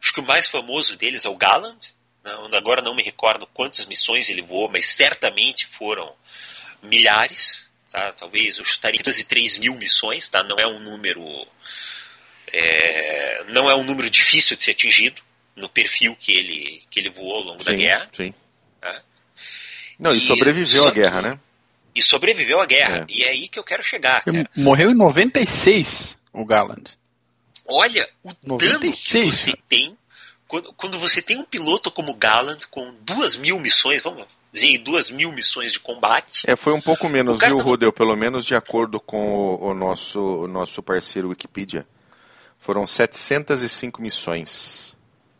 [0.00, 1.94] acho que o mais famoso deles é o Galland.
[2.24, 6.14] Não, agora não me recordo quantas missões ele voou, mas certamente foram
[6.82, 7.66] milhares.
[7.90, 8.12] Tá?
[8.12, 10.28] Talvez eu chutaria 3 mil missões.
[10.28, 10.42] Tá?
[10.42, 11.46] Não é um número
[12.52, 15.22] é, não é um número difícil de ser atingido
[15.56, 18.10] no perfil que ele, que ele voou ao longo sim, da guerra.
[18.12, 18.34] Sim.
[18.80, 19.02] Tá?
[19.98, 21.40] Não, e, e sobreviveu à guerra, né?
[21.94, 23.00] E sobreviveu à guerra.
[23.00, 23.04] É.
[23.08, 24.24] E é aí que eu quero chegar.
[24.56, 26.98] Morreu em 96, o Galland.
[27.66, 29.98] Olha, o 96, dano que você tem
[30.52, 35.10] quando, quando você tem um piloto como Galland com duas mil missões, vamos dizer, duas
[35.10, 36.44] mil missões de combate.
[36.46, 37.62] É, foi um pouco menos, viu, tá...
[37.62, 37.90] Rudel?
[37.90, 41.86] Pelo menos de acordo com o, o, nosso, o nosso parceiro Wikipedia.
[42.60, 44.94] Foram 705 missões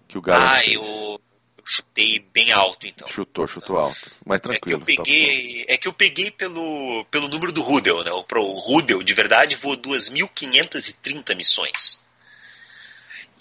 [0.09, 0.77] que o Galland ah, fez.
[0.77, 1.21] eu
[1.65, 3.09] chutei bem alto, então.
[3.09, 4.11] Chutou, chutou alto.
[4.25, 4.83] Mas tranquilo.
[4.83, 8.11] É que eu peguei, é que eu peguei pelo, pelo número do Rudel, né?
[8.13, 12.01] O, o Rudel, de verdade, voou 2.530 missões.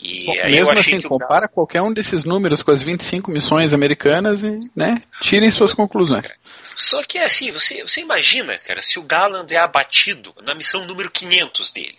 [0.01, 4.59] E Bom, mesmo assim, compara qualquer um desses números com as 25 missões americanas e,
[4.75, 6.27] né, tirem suas conclusões.
[6.75, 10.85] Só que é assim, você, você imagina, cara, se o Galland é abatido na missão
[10.85, 11.97] número 500 dele.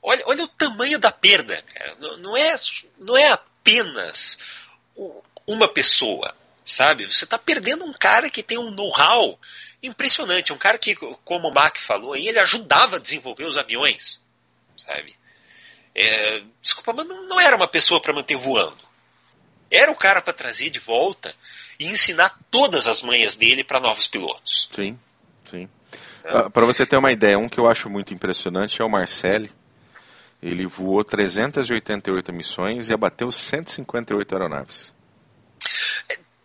[0.00, 1.96] Olha, olha o tamanho da perda, cara.
[1.98, 2.54] Não, não, é,
[3.00, 4.38] não é apenas
[5.46, 6.34] uma pessoa,
[6.64, 7.06] sabe?
[7.06, 9.38] Você está perdendo um cara que tem um know-how
[9.82, 10.94] impressionante, um cara que,
[11.24, 14.20] como o Mac falou, aí ele ajudava a desenvolver os aviões,
[14.76, 15.16] sabe?
[15.94, 18.84] É, desculpa, mas não era uma pessoa para manter voando.
[19.70, 21.34] Era o cara para trazer de volta
[21.78, 24.68] e ensinar todas as manhas dele para novos pilotos.
[24.72, 24.98] Sim,
[25.44, 25.68] sim.
[26.24, 26.38] É.
[26.38, 29.50] Uh, para você ter uma ideia, um que eu acho muito impressionante é o Marcelli.
[30.42, 34.94] Ele voou 388 missões e abateu 158 aeronaves.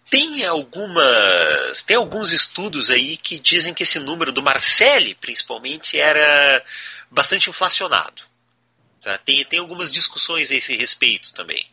[0.09, 6.63] Tem algumas, tem alguns estudos aí que dizem que esse número do Marcelli, principalmente, era
[7.09, 8.23] bastante inflacionado.
[9.01, 9.17] Tá?
[9.17, 11.65] Tem, tem algumas discussões a esse respeito também.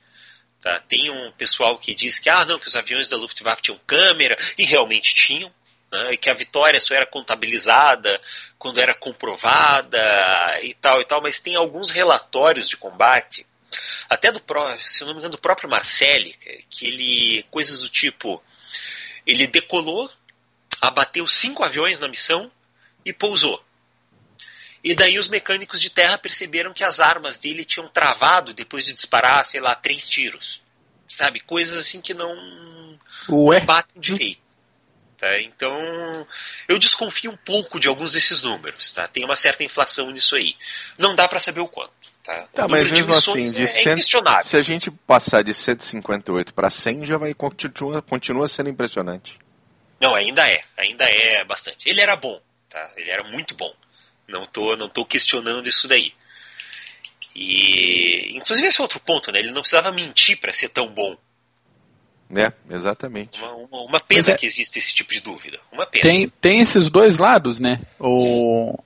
[0.61, 0.81] Tá?
[0.81, 4.37] Tem um pessoal que diz que, ah, não, que os aviões da Luftwaffe tinham câmera,
[4.57, 5.53] e realmente tinham
[5.91, 8.21] né, e que a vitória só era contabilizada
[8.59, 9.99] quando era comprovada
[10.63, 13.47] e tal e tal, mas tem alguns relatórios de combate,
[14.09, 14.43] até do
[14.81, 16.35] se não me engano do próprio Marcelli,
[16.71, 18.43] que ele coisas do tipo,
[19.27, 20.11] ele decolou,
[20.81, 22.51] abateu cinco aviões na missão
[23.05, 23.63] e pousou.
[24.83, 28.93] E daí os mecânicos de terra perceberam que as armas dele tinham travado depois de
[28.93, 30.61] disparar, sei lá, três tiros.
[31.09, 31.41] Sabe?
[31.41, 32.35] Coisas assim que não,
[33.29, 34.48] não batem direito.
[35.19, 35.41] Tá?
[35.41, 36.27] Então,
[36.69, 38.93] eu desconfio um pouco de alguns desses números.
[38.93, 39.09] Tá?
[39.09, 40.55] Tem uma certa inflação nisso aí.
[40.97, 41.93] Não dá para saber o quanto.
[42.23, 46.53] Tá, tá mas mesmo assim, de é, 100, é se a gente passar de 158
[46.53, 49.39] para 100, já vai continua, continua sendo impressionante.
[49.99, 51.89] Não, ainda é, ainda é bastante.
[51.89, 52.39] Ele era bom,
[52.69, 52.93] tá?
[52.97, 53.73] Ele era muito bom.
[54.29, 56.13] Não tô, não tô questionando isso daí.
[57.35, 59.39] E inclusive esse é outro ponto, né?
[59.39, 61.17] Ele não precisava mentir para ser tão bom.
[62.31, 63.41] Né, exatamente.
[63.41, 65.59] Uma, uma, uma pena é, que exista esse tipo de dúvida.
[65.73, 66.03] Uma pena.
[66.03, 67.81] Tem, tem esses dois lados, né?
[67.99, 68.79] O,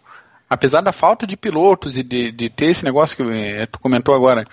[0.48, 4.14] apesar da falta de pilotos e de, de ter esse negócio que eh, tu comentou
[4.14, 4.46] agora,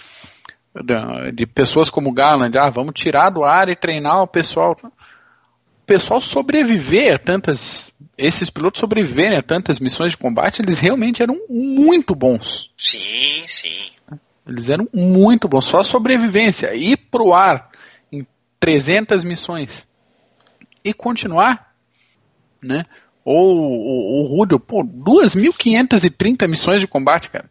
[0.74, 4.76] de, de pessoas como Garland, ah, vamos tirar do ar e treinar o pessoal.
[4.84, 7.92] O pessoal sobreviver a tantas.
[8.18, 12.70] Esses pilotos sobreviverem a tantas missões de combate, eles realmente eram muito bons.
[12.76, 13.92] Sim, sim.
[14.48, 15.66] Eles eram muito bons.
[15.66, 16.74] Só a sobrevivência.
[16.76, 17.69] Ir pro ar
[18.60, 19.88] 300 missões
[20.84, 21.74] e continuar,
[22.62, 22.86] né?
[23.24, 27.50] Ou o, o Rudel, pô, 2.530 missões de combate, cara.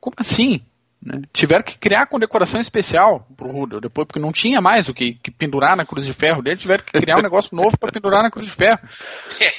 [0.00, 0.60] Como assim?
[1.00, 1.22] Né?
[1.32, 5.32] Tiveram que criar condecoração especial pro Rudel, depois, porque não tinha mais o que, que
[5.32, 8.30] pendurar na cruz de ferro dele, tiveram que criar um negócio novo para pendurar na
[8.30, 8.80] cruz de ferro.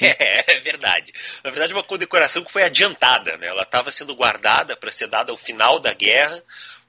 [0.00, 1.12] É, é, verdade.
[1.42, 3.46] Na verdade, uma condecoração que foi adiantada, né?
[3.46, 6.42] Ela estava sendo guardada para ser dada ao final da guerra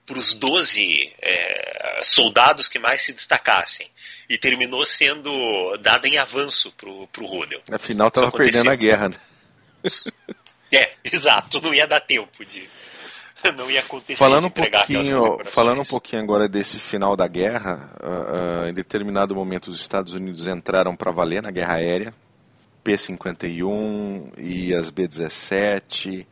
[0.05, 3.87] para os 12 é, soldados que mais se destacassem.
[4.29, 7.61] E terminou sendo dada em avanço para o Rudel.
[7.71, 9.09] Afinal, estava perdendo a guerra.
[9.09, 9.15] Né?
[10.71, 11.61] É, exato.
[11.61, 12.67] Não ia dar tempo de.
[13.55, 18.63] Não ia acontecer falando um pouquinho Falando um pouquinho agora desse final da guerra, uh,
[18.63, 22.13] uh, em determinado momento os Estados Unidos entraram para valer na guerra aérea.
[22.83, 26.25] P-51 e as B-17,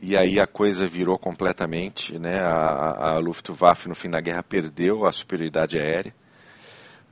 [0.00, 2.38] e aí a coisa virou completamente, né?
[2.40, 6.14] A, a Luftwaffe no fim da guerra perdeu a superioridade aérea,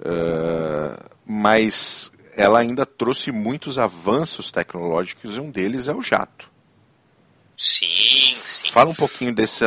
[0.01, 6.53] uh, mas ela ainda trouxe muitos avanços tecnológicos e um deles é o jato.
[7.57, 8.71] Sim, sim.
[8.71, 9.65] Fala um pouquinho desse,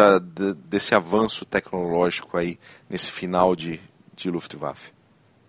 [0.65, 2.59] desse avanço tecnológico aí
[2.89, 3.79] nesse final de,
[4.13, 4.91] de Luftwaffe.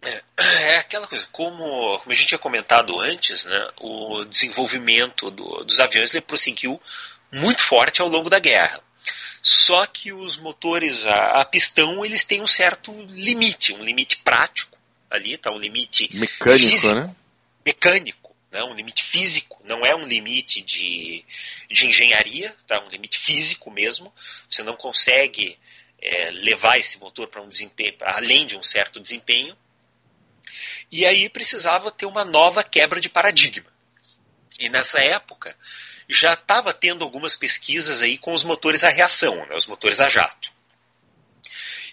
[0.00, 5.64] É, é aquela coisa, como, como a gente tinha comentado antes, né, o desenvolvimento do,
[5.64, 6.80] dos aviões ele prosseguiu
[7.32, 8.82] muito forte ao longo da guerra.
[9.42, 14.76] Só que os motores a, a pistão eles têm um certo limite, um limite prático
[15.10, 17.16] ali, tá um limite mecânico, físico, né?
[17.64, 18.62] Mecânico, né?
[18.64, 21.24] um limite físico, não é um limite de,
[21.70, 22.80] de engenharia, tá?
[22.84, 24.12] um limite físico mesmo.
[24.50, 25.58] Você não consegue
[26.00, 29.56] é, levar esse motor para um desempenho, além de um certo desempenho.
[30.90, 33.70] E aí precisava ter uma nova quebra de paradigma.
[34.58, 35.56] E nessa época
[36.08, 40.08] já estava tendo algumas pesquisas aí com os motores a reação, né, os motores a
[40.08, 40.50] jato.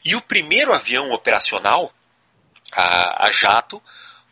[0.03, 1.91] E o primeiro avião operacional
[2.71, 3.81] a, a jato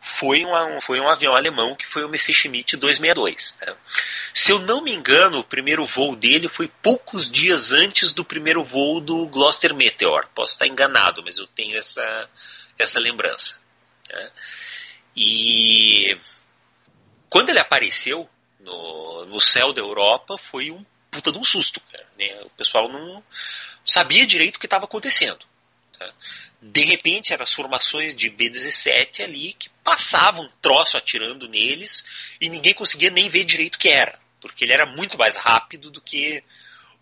[0.00, 3.56] foi um, foi um avião alemão que foi o Messerschmitt 262.
[3.60, 3.74] Né?
[4.34, 8.62] Se eu não me engano, o primeiro voo dele foi poucos dias antes do primeiro
[8.62, 10.28] voo do Gloster Meteor.
[10.34, 12.28] Posso estar enganado, mas eu tenho essa,
[12.78, 13.58] essa lembrança.
[14.10, 14.30] Né?
[15.16, 16.18] E
[17.30, 18.28] quando ele apareceu
[18.64, 21.80] no, no céu da Europa, foi um puta de um susto.
[21.92, 22.42] Cara, né?
[22.42, 23.22] O pessoal não
[23.84, 25.44] sabia direito o que estava acontecendo.
[25.98, 26.12] Tá?
[26.66, 32.04] de repente eram as formações de B-17 ali que passavam troço atirando neles
[32.40, 35.90] e ninguém conseguia nem ver direito o que era, porque ele era muito mais rápido
[35.90, 36.42] do que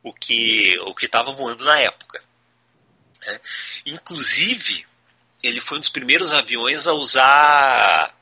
[0.02, 2.20] o que o que estava voando na época.
[3.24, 3.40] Né?
[3.86, 4.84] Inclusive,
[5.44, 8.12] ele foi um dos primeiros aviões a usar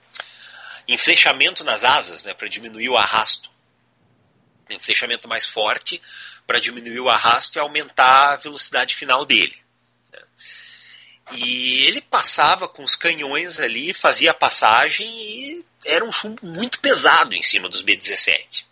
[0.92, 3.50] enflechamento nas asas, né, para diminuir o arrasto.
[4.68, 6.00] Enflechamento mais forte
[6.46, 9.56] para diminuir o arrasto e aumentar a velocidade final dele.
[11.32, 16.80] E ele passava com os canhões ali, fazia a passagem e era um chumbo muito
[16.80, 18.64] pesado em cima dos B-17.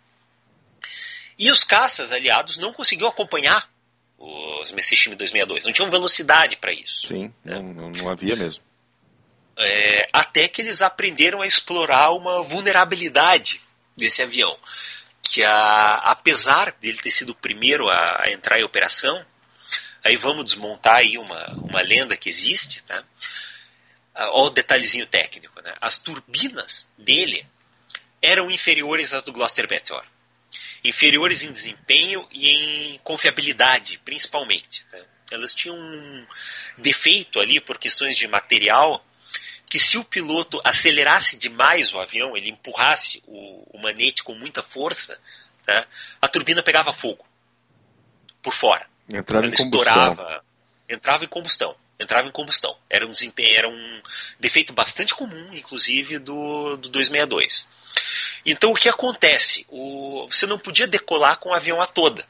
[1.37, 3.69] E os caças aliados não conseguiam acompanhar
[4.17, 7.07] os Messerschmitt 262, não tinham velocidade para isso.
[7.07, 7.59] Sim, né?
[7.59, 8.61] não, não havia mesmo.
[9.59, 13.61] É, até que eles aprenderam a explorar uma vulnerabilidade
[13.95, 14.57] desse avião,
[15.21, 19.25] que a, apesar dele ter sido o primeiro a, a entrar em operação,
[20.03, 23.03] Aí vamos desmontar aí uma, uma lenda que existe, tá?
[24.15, 25.73] Ah, olha o detalhezinho técnico, né?
[25.81, 27.45] As turbinas dele
[28.21, 30.05] eram inferiores às do Gloster Meteor.
[30.83, 34.85] Inferiores em desempenho e em confiabilidade, principalmente.
[34.89, 34.99] Tá?
[35.31, 36.25] Elas tinham um
[36.77, 39.05] defeito ali por questões de material
[39.69, 44.63] que se o piloto acelerasse demais o avião, ele empurrasse o, o manete com muita
[44.63, 45.19] força,
[45.63, 45.85] tá?
[46.19, 47.25] a turbina pegava fogo
[48.41, 48.87] por fora.
[49.07, 49.79] Entrava em combustão.
[49.79, 50.43] Estourava,
[50.89, 51.75] entrava em combustão.
[51.99, 52.75] Entrava em combustão.
[52.89, 54.01] Era um era um
[54.39, 57.67] defeito bastante comum, inclusive, do, do 262.
[58.45, 59.65] Então o que acontece?
[59.69, 62.25] O, você não podia decolar com o avião a toda.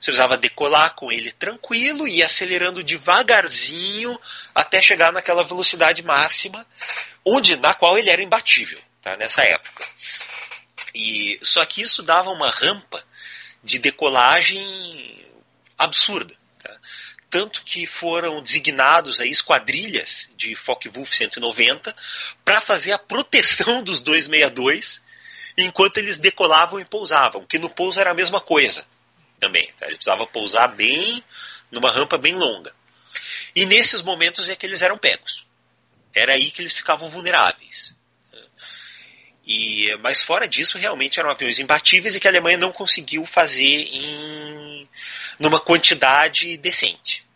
[0.00, 4.18] Você precisava decolar com ele tranquilo e acelerando devagarzinho
[4.54, 6.66] até chegar naquela velocidade máxima,
[7.22, 9.14] onde na qual ele era imbatível, tá?
[9.18, 9.86] Nessa época.
[10.94, 13.04] E só que isso dava uma rampa
[13.62, 15.22] de decolagem
[15.76, 16.34] absurda.
[16.62, 16.74] Tá?
[17.28, 21.94] Tanto que foram designados aí esquadrilhas de Focke-Wulf 190
[22.42, 25.02] para fazer a proteção dos 262
[25.58, 28.86] enquanto eles decolavam e pousavam, que no pouso era a mesma coisa
[29.40, 29.72] também.
[29.78, 29.86] Tá?
[29.86, 31.24] Eles pousar bem,
[31.70, 32.72] numa rampa bem longa.
[33.56, 35.44] E nesses momentos é que eles eram pegos.
[36.14, 37.94] Era aí que eles ficavam vulneráveis.
[39.44, 43.88] E, mas fora disso, realmente eram aviões imbatíveis e que a Alemanha não conseguiu fazer
[43.92, 44.88] em
[45.40, 47.26] numa quantidade decente.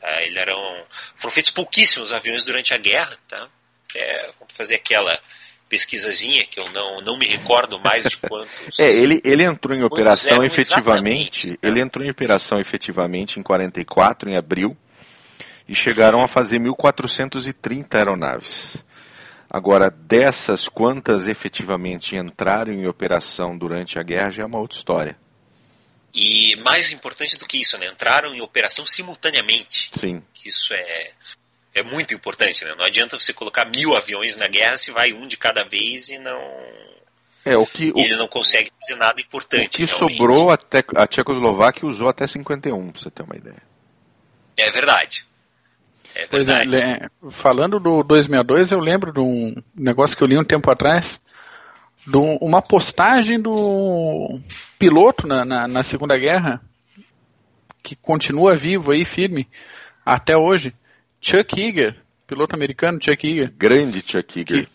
[0.00, 0.22] Tá?
[0.22, 0.86] Ele eram,
[1.16, 3.16] foram feitos pouquíssimos aviões durante a guerra.
[3.28, 3.48] Tá?
[3.94, 5.20] É, vamos fazer aquela
[5.70, 8.50] pesquisazinha que eu não, não me recordo mais de quantos.
[8.78, 11.52] é, ele, ele entrou em operação efetivamente.
[11.52, 11.68] Tá?
[11.68, 14.76] Ele entrou em operação efetivamente em 44, em abril,
[15.68, 18.84] e chegaram a fazer 1.430 aeronaves.
[19.48, 25.16] Agora, dessas, quantas efetivamente entraram em operação durante a guerra já é uma outra história.
[26.12, 29.90] E mais importante do que isso, né, entraram em operação simultaneamente.
[29.92, 30.22] Sim.
[30.44, 31.12] Isso é,
[31.74, 32.64] é muito importante.
[32.64, 32.74] Né?
[32.76, 36.18] Não adianta você colocar mil aviões na guerra se vai um de cada vez e
[36.18, 36.40] não.
[37.44, 39.66] É, o que, ele não consegue fazer nada importante.
[39.66, 40.18] O que realmente.
[40.18, 43.62] sobrou, até, a Tchecoslováquia usou até 51, pra você ter uma ideia.
[44.58, 45.24] É verdade.
[46.14, 50.44] É pois é, falando do 262, eu lembro de um negócio que eu li um
[50.44, 51.20] tempo atrás,
[52.06, 54.40] do, uma postagem do
[54.78, 56.60] piloto na, na, na, Segunda Guerra,
[57.82, 59.48] que continua vivo aí, firme,
[60.04, 60.74] até hoje,
[61.20, 63.52] Chuck Yeager, piloto americano, Chuck Yeager.
[63.56, 64.66] Grande Chuck Yeager.
[64.66, 64.68] Que,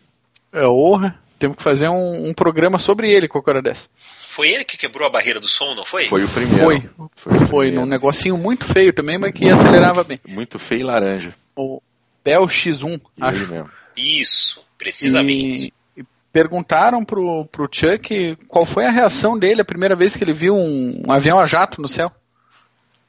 [0.53, 3.87] é honra, temos que fazer um, um, programa sobre ele com a hora dessa.
[4.29, 6.05] Foi ele que quebrou a barreira do som, não foi?
[6.05, 6.89] Foi o primeiro.
[7.15, 10.19] Foi, foi, foi num negocinho muito feio também, mas que acelerava bem.
[10.27, 11.35] Muito feio e laranja.
[11.55, 11.81] O
[12.23, 13.49] Bell X1, acho.
[13.49, 13.71] Mesmo.
[13.95, 15.73] Isso, precisamente.
[15.95, 20.23] E, e perguntaram pro, pro Chuck qual foi a reação dele a primeira vez que
[20.23, 22.11] ele viu um, um avião a jato no céu.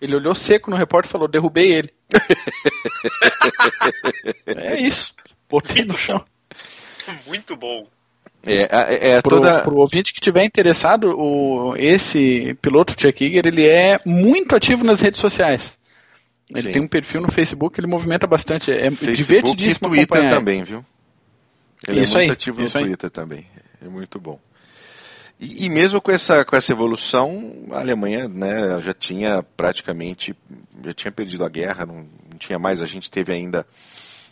[0.00, 1.95] Ele olhou seco no repórter e falou: derrubei ele.
[4.46, 5.14] É isso.
[5.48, 6.24] Botei no chão.
[7.26, 7.86] Muito bom.
[8.44, 9.62] É, é, é pro, toda...
[9.62, 15.00] pro ouvinte que estiver interessado, o, esse piloto Chuck Yeager, ele é muito ativo nas
[15.00, 15.76] redes sociais.
[16.48, 16.72] Ele Sim.
[16.72, 18.70] tem um perfil no Facebook, ele movimenta bastante.
[18.70, 20.84] É Facebook divertidíssimo e Twitter também, viu?
[21.86, 23.10] Ele isso é muito aí, ativo no Twitter aí.
[23.10, 23.46] também.
[23.84, 24.38] É muito bom.
[25.38, 30.34] E, e, mesmo com essa, com essa evolução, a Alemanha né, já tinha praticamente
[30.82, 32.80] já tinha perdido a guerra, não, não tinha mais.
[32.80, 33.66] A gente teve ainda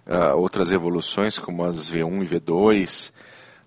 [0.06, 3.12] uh, outras evoluções, como as V1 e V2,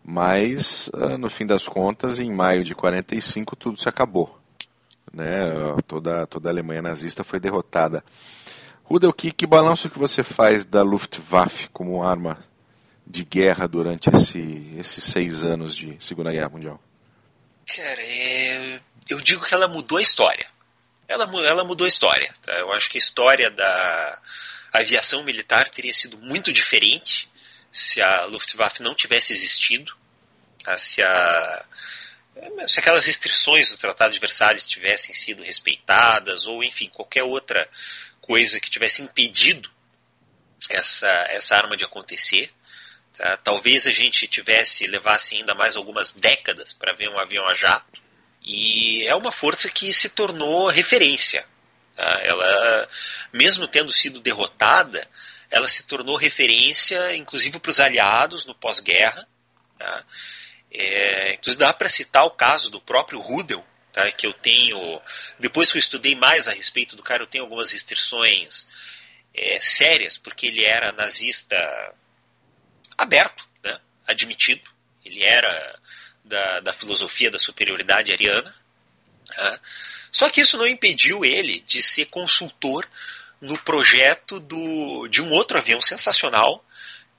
[0.03, 4.39] mas uh, no fim das contas, em maio de 45, tudo se acabou.
[5.13, 5.51] Né?
[5.87, 8.03] Toda, toda a Alemanha nazista foi derrotada.
[8.83, 12.37] Rudel, que, que balanço que você faz da Luftwaffe como arma
[13.05, 16.79] de guerra durante esse, esses seis anos de Segunda Guerra Mundial?
[17.67, 18.79] Cara, é...
[19.09, 20.47] eu digo que ela mudou a história.
[21.07, 22.33] Ela, ela mudou a história.
[22.41, 22.53] Tá?
[22.53, 24.21] Eu acho que a história da
[24.73, 27.29] aviação militar teria sido muito diferente
[27.71, 29.95] se a Luftwaffe não tivesse existido,
[30.63, 30.77] tá?
[30.77, 31.65] se, a,
[32.67, 37.69] se aquelas restrições do Tratado de Versalhes tivessem sido respeitadas, ou enfim, qualquer outra
[38.21, 39.69] coisa que tivesse impedido
[40.69, 42.51] essa, essa arma de acontecer.
[43.17, 43.35] Tá?
[43.37, 47.99] Talvez a gente tivesse, levasse ainda mais algumas décadas para ver um avião a jato.
[48.43, 51.45] E é uma força que se tornou referência.
[51.95, 52.21] Tá?
[52.23, 52.89] Ela,
[53.33, 55.07] mesmo tendo sido derrotada,
[55.49, 59.27] ela se tornou referência, inclusive para os aliados no pós-guerra.
[59.79, 60.05] Tá?
[60.71, 64.11] É, inclusive dá para citar o caso do próprio Rudel, tá?
[64.11, 65.01] que eu tenho,
[65.39, 68.67] depois que eu estudei mais a respeito do cara, eu tenho algumas restrições
[69.33, 71.57] é, sérias, porque ele era nazista
[72.97, 73.79] aberto, né?
[74.05, 74.69] admitido,
[75.05, 75.79] ele era
[76.23, 78.53] da, da filosofia da superioridade ariana.
[79.35, 79.59] Tá?
[80.11, 82.87] Só que isso não impediu ele de ser consultor
[83.39, 86.63] no projeto do, de um outro avião sensacional,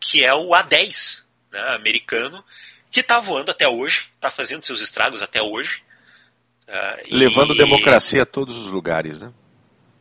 [0.01, 1.23] que é o A-10,
[1.53, 2.45] né, americano,
[2.91, 5.83] que está voando até hoje, está fazendo seus estragos até hoje.
[6.67, 7.59] Uh, Levando e...
[7.59, 9.33] democracia a todos os lugares, né?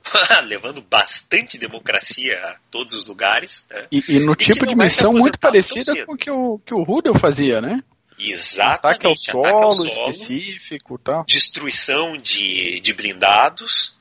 [0.45, 3.65] Levando bastante democracia a todos os lugares.
[3.69, 3.87] Né?
[3.91, 6.83] E, e, no e tipo de missão muito parecida com o que o, que o
[6.83, 7.83] Rudel fazia, né?
[8.19, 9.05] Exatamente.
[9.05, 11.23] Ataque ao solo, ataque ao solo específico tal.
[11.25, 13.95] Destruição de, de blindados.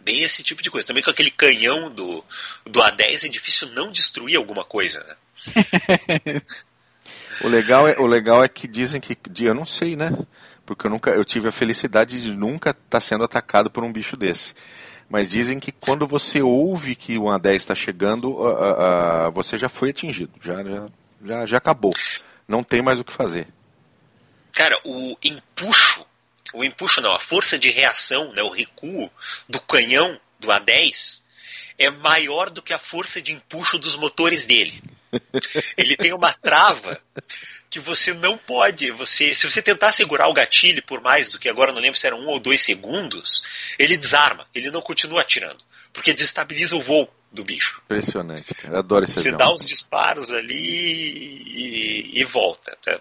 [0.00, 0.86] Bem esse tipo de coisa.
[0.86, 2.24] Também com aquele canhão do,
[2.64, 6.42] do A10 é difícil não destruir alguma coisa, né?
[7.42, 9.16] O legal, é, o legal é que dizem que.
[9.40, 10.10] Eu não sei, né?
[10.64, 13.92] Porque eu nunca eu tive a felicidade de nunca estar tá sendo atacado por um
[13.92, 14.54] bicho desse.
[15.08, 19.68] Mas dizem que quando você ouve que o A10 está chegando, uh, uh, você já
[19.68, 20.32] foi atingido.
[20.42, 20.88] Já, já,
[21.24, 21.92] já, já acabou.
[22.48, 23.46] Não tem mais o que fazer.
[24.52, 26.04] Cara, o empuxo,
[26.54, 29.10] o empuxo não, a força de reação, né, o recuo
[29.48, 31.22] do canhão do A10
[31.78, 34.82] é maior do que a força de empuxo dos motores dele.
[35.76, 37.00] Ele tem uma trava
[37.68, 38.90] que você não pode.
[38.92, 42.06] Você, se você tentar segurar o gatilho por mais do que agora não lembro se
[42.06, 43.42] eram um ou dois segundos,
[43.78, 45.62] ele desarma, ele não continua atirando,
[45.92, 47.82] porque desestabiliza o voo do bicho.
[47.84, 48.78] Impressionante, cara.
[48.78, 52.76] Adoro esse Você dá uns disparos ali e, e volta.
[52.82, 53.00] Tá?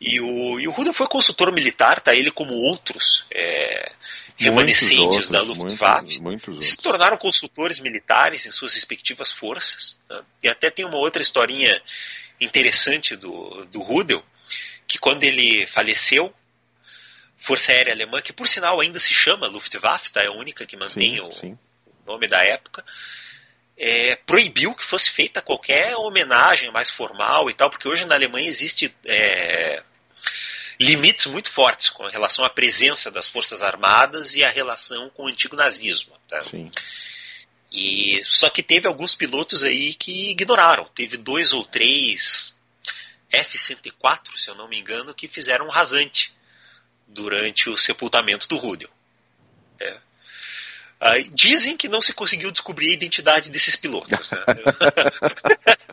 [0.00, 2.14] E o, e o Ruda foi consultor militar, tá?
[2.14, 3.92] Ele como outros é,
[4.36, 9.98] remanescentes outros, da Luftwaffe muitos, se tornaram consultores militares em suas respectivas forças.
[10.08, 10.24] Tá?
[10.42, 11.80] E até tem uma outra historinha
[12.40, 14.24] interessante do, do Rudel,
[14.86, 16.34] que quando ele faleceu,
[17.36, 20.22] Força Aérea Alemã, que por sinal ainda se chama Luftwaffe, tá?
[20.22, 21.58] é a única que mantém sim, o sim.
[22.06, 22.84] nome da época,
[23.76, 28.48] é, proibiu que fosse feita qualquer homenagem mais formal e tal, porque hoje na Alemanha
[28.48, 29.82] existe é,
[30.80, 35.28] limites muito fortes com relação à presença das forças armadas e a relação com o
[35.28, 36.14] antigo nazismo.
[36.28, 36.40] Tá?
[36.42, 36.70] Sim.
[37.70, 40.88] E só que teve alguns pilotos aí que ignoraram.
[40.94, 42.58] Teve dois ou três
[43.30, 46.32] F-104, se eu não me engano, que fizeram um rasante
[47.06, 48.90] durante o sepultamento do Rudel.
[49.80, 49.98] É.
[51.04, 54.30] Uh, dizem que não se conseguiu descobrir a identidade desses pilotos.
[54.30, 54.38] Né?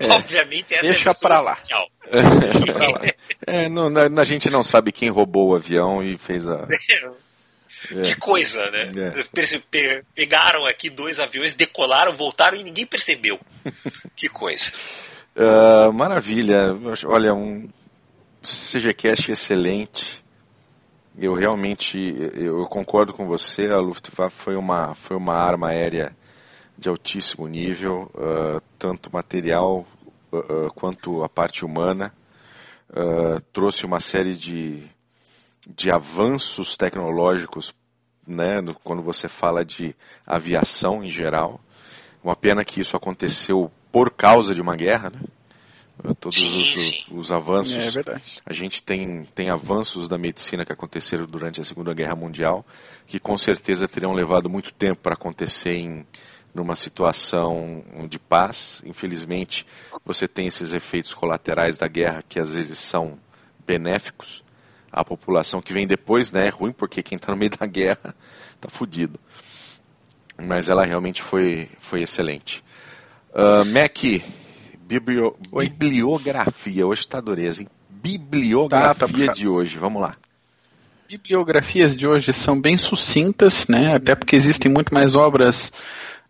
[0.00, 0.06] é.
[0.10, 1.52] Obviamente essa Deixa é a pra lá.
[1.52, 1.88] oficial.
[3.46, 3.86] é, não,
[4.18, 6.66] a gente não sabe quem roubou o avião e fez a.
[7.92, 8.02] É.
[8.02, 8.92] Que coisa, né?
[9.14, 10.00] É.
[10.14, 13.38] Pegaram aqui dois aviões, decolaram, voltaram e ninguém percebeu.
[14.16, 14.72] que coisa.
[15.36, 16.76] Uh, maravilha.
[17.06, 17.68] Olha, um
[18.42, 20.22] CGCast excelente.
[21.22, 21.98] Eu realmente
[22.34, 23.66] eu concordo com você.
[23.66, 26.16] A Luftwaffe foi uma, foi uma arma aérea
[26.78, 29.86] de altíssimo nível, uh, tanto material
[30.32, 32.10] uh, quanto a parte humana.
[33.52, 34.88] trouxe uma série de,
[35.68, 37.74] de avanços tecnológicos,
[38.26, 39.94] né, no, quando você fala de
[40.26, 41.60] aviação em geral.
[42.24, 45.20] Uma pena que isso aconteceu por causa de uma guerra, né?
[46.18, 47.04] Todos sim, os, sim.
[47.10, 47.76] os, avanços.
[47.76, 48.40] É verdade.
[48.44, 52.64] A gente tem, tem avanços da medicina que aconteceram durante a Segunda Guerra Mundial,
[53.06, 56.06] que com certeza teriam levado muito tempo para acontecer em
[56.54, 58.82] numa situação de paz.
[58.84, 59.66] Infelizmente,
[60.04, 63.18] você tem esses efeitos colaterais da guerra que às vezes são
[63.66, 64.42] benéficos
[64.90, 66.46] à população que vem depois, né?
[66.46, 68.14] É ruim porque quem está no meio da guerra
[68.54, 69.18] está fudido.
[70.36, 72.64] Mas ela realmente foi, foi excelente.
[73.30, 73.96] Uh, Mac,
[74.90, 77.68] biblio, bibliografia, hoje está dureza, hein?
[77.88, 80.16] Bibliografia tá, tá de hoje, vamos lá.
[81.08, 83.94] Bibliografias de hoje são bem sucintas, né?
[83.94, 85.72] Até porque existem muito mais obras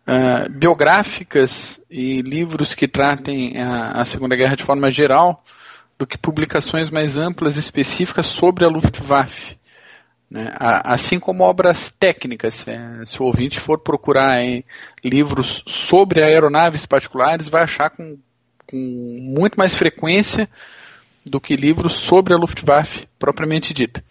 [0.07, 5.43] uh, biográficas e livros que tratem a, a Segunda Guerra de forma geral
[5.97, 9.57] do que publicações mais amplas e específicas sobre a Luftwaffe.
[10.29, 10.53] Né?
[10.57, 12.67] Assim como obras técnicas.
[12.67, 14.39] É, se o ouvinte for procurar
[15.03, 18.17] livros sobre aeronaves particulares, vai achar com,
[18.71, 20.49] com muito mais frequência
[21.25, 24.03] do que livros sobre a Luftwaffe propriamente dita.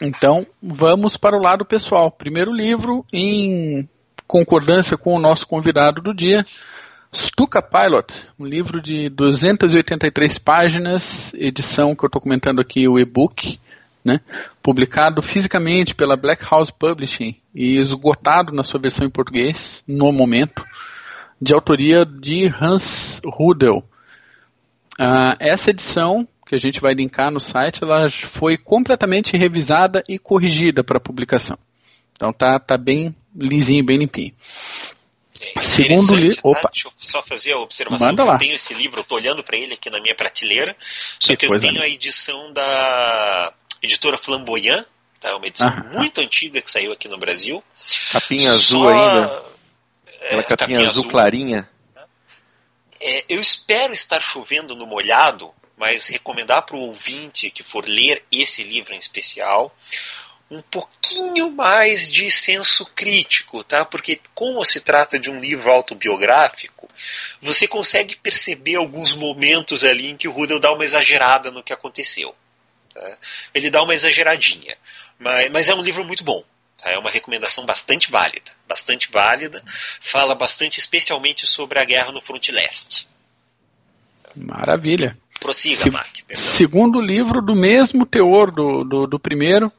[0.00, 2.10] Então, vamos para o lado pessoal.
[2.10, 3.88] Primeiro livro, em
[4.26, 6.46] concordância com o nosso convidado do dia,
[7.14, 13.60] Stuka Pilot, um livro de 283 páginas, edição que eu estou comentando aqui, o e-book,
[14.02, 14.20] né,
[14.62, 20.64] publicado fisicamente pela Black House Publishing e esgotado na sua versão em português, no momento,
[21.42, 23.78] de autoria de Hans Rudel.
[24.92, 30.20] Uh, essa edição, que a gente vai linkar no site, ela foi completamente revisada e
[30.20, 31.58] corrigida para publicação.
[32.14, 34.32] Então tá, tá bem lisinho, bem limpinho.
[35.60, 36.36] Segundo livro.
[36.36, 36.48] Tá?
[36.48, 36.70] Opa.
[36.72, 38.06] Deixa eu só fazer a observação.
[38.06, 38.34] Manda lá.
[38.34, 40.76] Eu tenho esse livro, estou olhando para ele aqui na minha prateleira.
[41.18, 43.52] Só que, que eu tenho a edição da
[43.82, 44.84] editora Flamboyant,
[45.20, 45.34] tá?
[45.34, 46.24] uma edição ah, muito ah.
[46.24, 47.64] antiga que saiu aqui no Brasil.
[48.12, 48.54] Capinha só...
[48.54, 49.51] azul ainda.
[50.24, 51.68] Aquela é, capinha, capinha azul, azul clarinha.
[53.00, 58.24] É, eu espero estar chovendo no molhado, mas recomendar para o ouvinte que for ler
[58.30, 59.74] esse livro em especial
[60.52, 63.86] um pouquinho mais de senso crítico, tá?
[63.86, 66.90] Porque como se trata de um livro autobiográfico,
[67.40, 71.72] você consegue perceber alguns momentos ali em que o Rudel dá uma exagerada no que
[71.72, 72.34] aconteceu.
[72.92, 73.16] Tá?
[73.54, 74.76] Ele dá uma exageradinha,
[75.18, 76.44] mas, mas é um livro muito bom.
[76.82, 76.90] Tá?
[76.90, 79.62] É uma recomendação bastante válida, bastante válida.
[80.00, 83.08] Fala bastante, especialmente sobre a guerra no fronte leste.
[84.34, 85.16] Maravilha.
[85.40, 86.06] Prossiga, Se, Mac.
[86.32, 89.72] Segundo livro do mesmo teor do, do, do primeiro,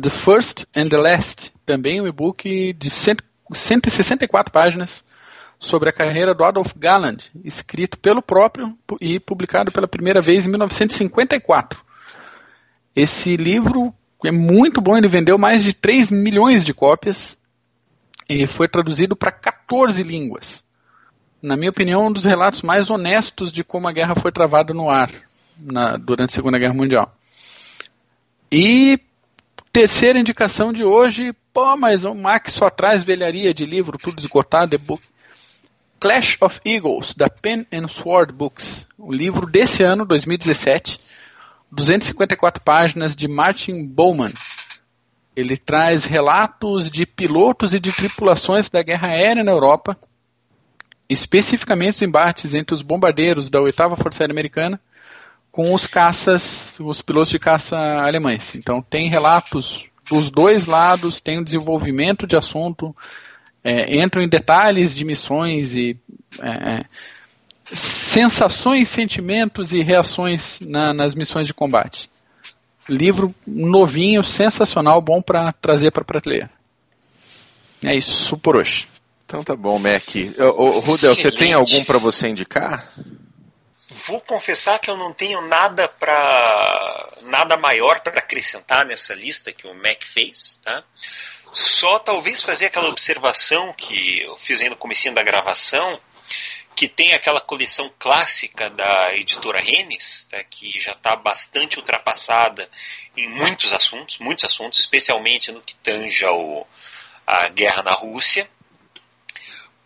[0.00, 5.04] The First and the Last, também um e-book de 164 páginas
[5.58, 10.50] sobre a carreira do Adolf Galland, escrito pelo próprio e publicado pela primeira vez em
[10.50, 11.80] 1954.
[12.96, 17.38] Esse livro é muito bom, ele vendeu mais de 3 milhões de cópias
[18.28, 20.62] e foi traduzido para 14 línguas.
[21.42, 24.88] Na minha opinião, um dos relatos mais honestos de como a guerra foi travada no
[24.88, 25.10] ar
[25.58, 27.14] na, durante a Segunda Guerra Mundial.
[28.50, 28.98] E
[29.74, 34.72] Terceira indicação de hoje, pô, mas o Max só traz velharia de livro, tudo esgotado,
[34.72, 35.02] é book.
[35.98, 41.00] Clash of Eagles, da Pen and Sword Books, o livro desse ano, 2017,
[41.74, 44.32] 254 páginas de Martin Bowman.
[45.36, 49.98] Ele traz relatos de pilotos e de tripulações da guerra aérea na Europa,
[51.08, 54.80] especificamente os embates entre os bombardeiros da 8 Força Aérea Americana
[55.54, 58.56] com os caças, os pilotos de caça alemães.
[58.56, 62.94] Então tem relatos dos dois lados, tem um desenvolvimento de assunto,
[63.62, 65.96] é, entram em detalhes de missões e
[66.42, 66.84] é, é,
[67.72, 72.10] sensações, sentimentos e reações na, nas missões de combate.
[72.88, 76.50] Livro novinho, sensacional, bom para trazer para a prateleira.
[77.82, 78.88] É isso por hoje.
[79.24, 80.04] Então tá bom, Mac.
[80.56, 82.92] Ô, Rudel, você tem algum para você indicar?
[84.06, 89.66] vou confessar que eu não tenho nada para nada maior para acrescentar nessa lista que
[89.66, 90.84] o Mac fez, tá?
[91.52, 96.00] Só talvez fazer aquela observação que eu fiz aí no comecinho da gravação,
[96.74, 102.68] que tem aquela coleção clássica da editora Rennes, né, que já está bastante ultrapassada
[103.16, 106.66] em muitos assuntos, muitos assuntos, especialmente no que tange ao,
[107.26, 108.48] a guerra na Rússia.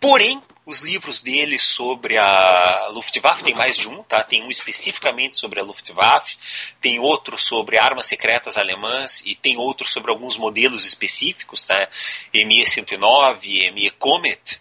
[0.01, 4.23] Porém, os livros dele sobre a Luftwaffe, tem mais de um, tá?
[4.23, 6.37] Tem um especificamente sobre a Luftwaffe,
[6.79, 11.89] tem outro sobre armas secretas alemãs e tem outro sobre alguns modelos específicos, tá?
[12.35, 14.61] ME-109, ME-Comet.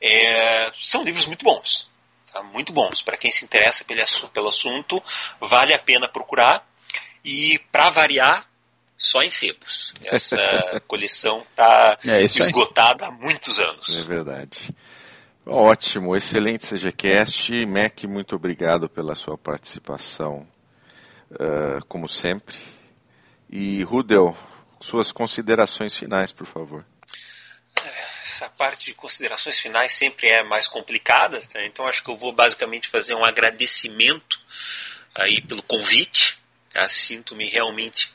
[0.00, 1.88] É, são livros muito bons,
[2.32, 2.42] tá?
[2.42, 3.02] muito bons.
[3.02, 3.84] Para quem se interessa
[4.32, 5.02] pelo assunto,
[5.40, 6.66] vale a pena procurar.
[7.24, 8.46] E, para variar,
[8.96, 9.92] só em sebos.
[10.04, 13.98] Essa coleção está é esgotada há muitos anos.
[13.98, 14.74] É verdade.
[15.44, 17.66] Ótimo, excelente CGCast.
[17.66, 20.46] Mac, muito obrigado pela sua participação,
[21.30, 22.56] uh, como sempre.
[23.48, 24.36] E Rudel,
[24.80, 26.84] suas considerações finais, por favor.
[28.26, 31.64] Essa parte de considerações finais sempre é mais complicada, tá?
[31.64, 34.40] então acho que eu vou basicamente fazer um agradecimento
[35.14, 36.36] aí pelo convite.
[36.72, 36.88] Tá?
[36.88, 38.12] Sinto-me realmente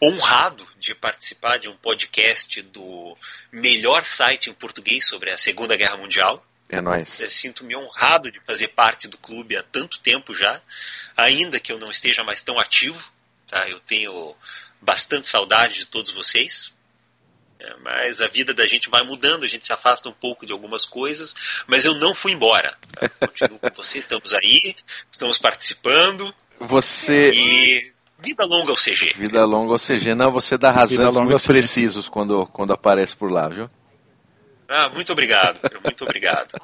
[0.00, 3.16] honrado de participar de um podcast do
[3.50, 6.46] melhor site em português sobre a Segunda Guerra Mundial.
[6.68, 7.08] É nóis.
[7.30, 10.60] Sinto-me honrado de fazer parte do clube há tanto tempo já,
[11.16, 13.02] ainda que eu não esteja mais tão ativo.
[13.46, 13.68] Tá?
[13.68, 14.36] Eu tenho
[14.80, 16.72] bastante saudade de todos vocês.
[17.58, 20.52] É, mas a vida da gente vai mudando, a gente se afasta um pouco de
[20.52, 21.34] algumas coisas,
[21.66, 22.76] mas eu não fui embora.
[22.92, 23.26] Tá?
[23.26, 24.76] Continuo com vocês, estamos aí,
[25.10, 26.34] estamos participando.
[26.60, 27.32] Você.
[27.32, 29.12] E Vida longa ao CG.
[29.14, 30.14] Vida longa ao CG.
[30.14, 33.68] Não, você dá razões muito precisos quando, quando aparece por lá, viu?
[34.68, 36.54] Ah, muito obrigado, muito obrigado.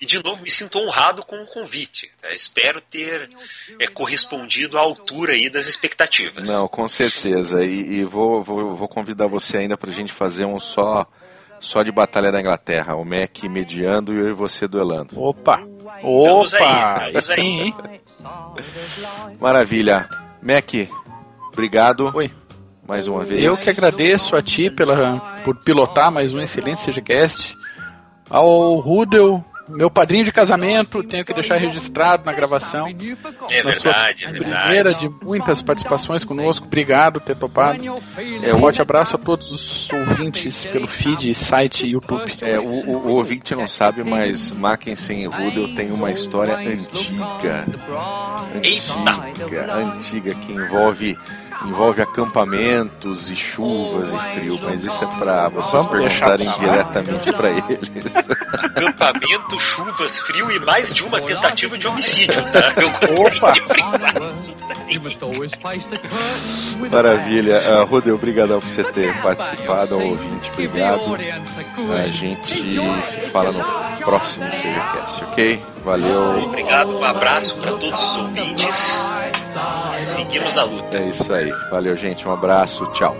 [0.00, 2.10] E de novo me sinto honrado com o convite.
[2.20, 2.32] Tá?
[2.32, 3.30] Espero ter
[3.78, 6.48] é, correspondido à altura aí das expectativas.
[6.48, 7.64] Não, com certeza.
[7.64, 11.06] E, e vou, vou, vou, convidar você ainda para a gente fazer um só
[11.60, 12.96] só de Batalha da Inglaterra.
[12.96, 15.20] O Mac mediando e eu e você duelando.
[15.20, 15.60] Opa!
[16.02, 17.02] Opa!
[17.02, 17.74] Aí, sim, hein?
[19.38, 20.08] Maravilha.
[20.42, 20.72] Mac,
[21.52, 22.10] obrigado.
[22.14, 22.39] Oi.
[22.90, 23.40] Mais uma vez.
[23.40, 27.56] Eu que agradeço a ti pela, por pilotar mais um excelente CGCast.
[28.28, 32.88] Ao Rudel meu padrinho de casamento, tenho que deixar registrado na gravação.
[32.88, 34.62] É na verdade, é verdade.
[34.62, 36.66] Primeira de muitas participações conosco.
[36.66, 37.80] Obrigado por ter topado.
[38.42, 42.32] É, um forte abraço a todos os ouvintes pelo feed, site e YouTube.
[42.42, 47.66] É, o, o, o ouvinte não sabe, mas Mackensen e Rudel tem uma história antiga.
[48.56, 51.16] Antiga, antiga, que envolve
[51.64, 57.92] envolve acampamentos e chuvas e frio, mas isso é para vocês perguntarem diretamente para eles.
[58.52, 62.72] Acampamento, chuvas, frio e mais de uma tentativa de homicídio, tá?
[62.80, 62.90] Eu
[63.26, 63.52] Opa!
[66.90, 67.60] Maravilha.
[67.60, 71.16] Uh, Rodeu, obrigado por você ter participado, ao ouvinte, obrigado.
[71.94, 72.54] A gente
[73.04, 73.62] se fala no
[74.04, 75.62] próximo CGCast, ok?
[75.84, 76.44] Valeu.
[76.44, 79.00] Obrigado, um abraço para todos os ouvintes.
[79.94, 80.98] Seguimos na luta.
[80.98, 81.50] É isso aí.
[81.70, 82.26] Valeu, gente.
[82.28, 82.86] Um abraço.
[82.88, 83.16] Tchau.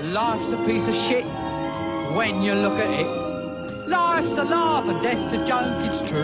[0.00, 1.24] Life's a piece of shit
[2.16, 3.06] when you look at it.
[3.88, 6.16] Life's a laugh and death's a joke, it's true.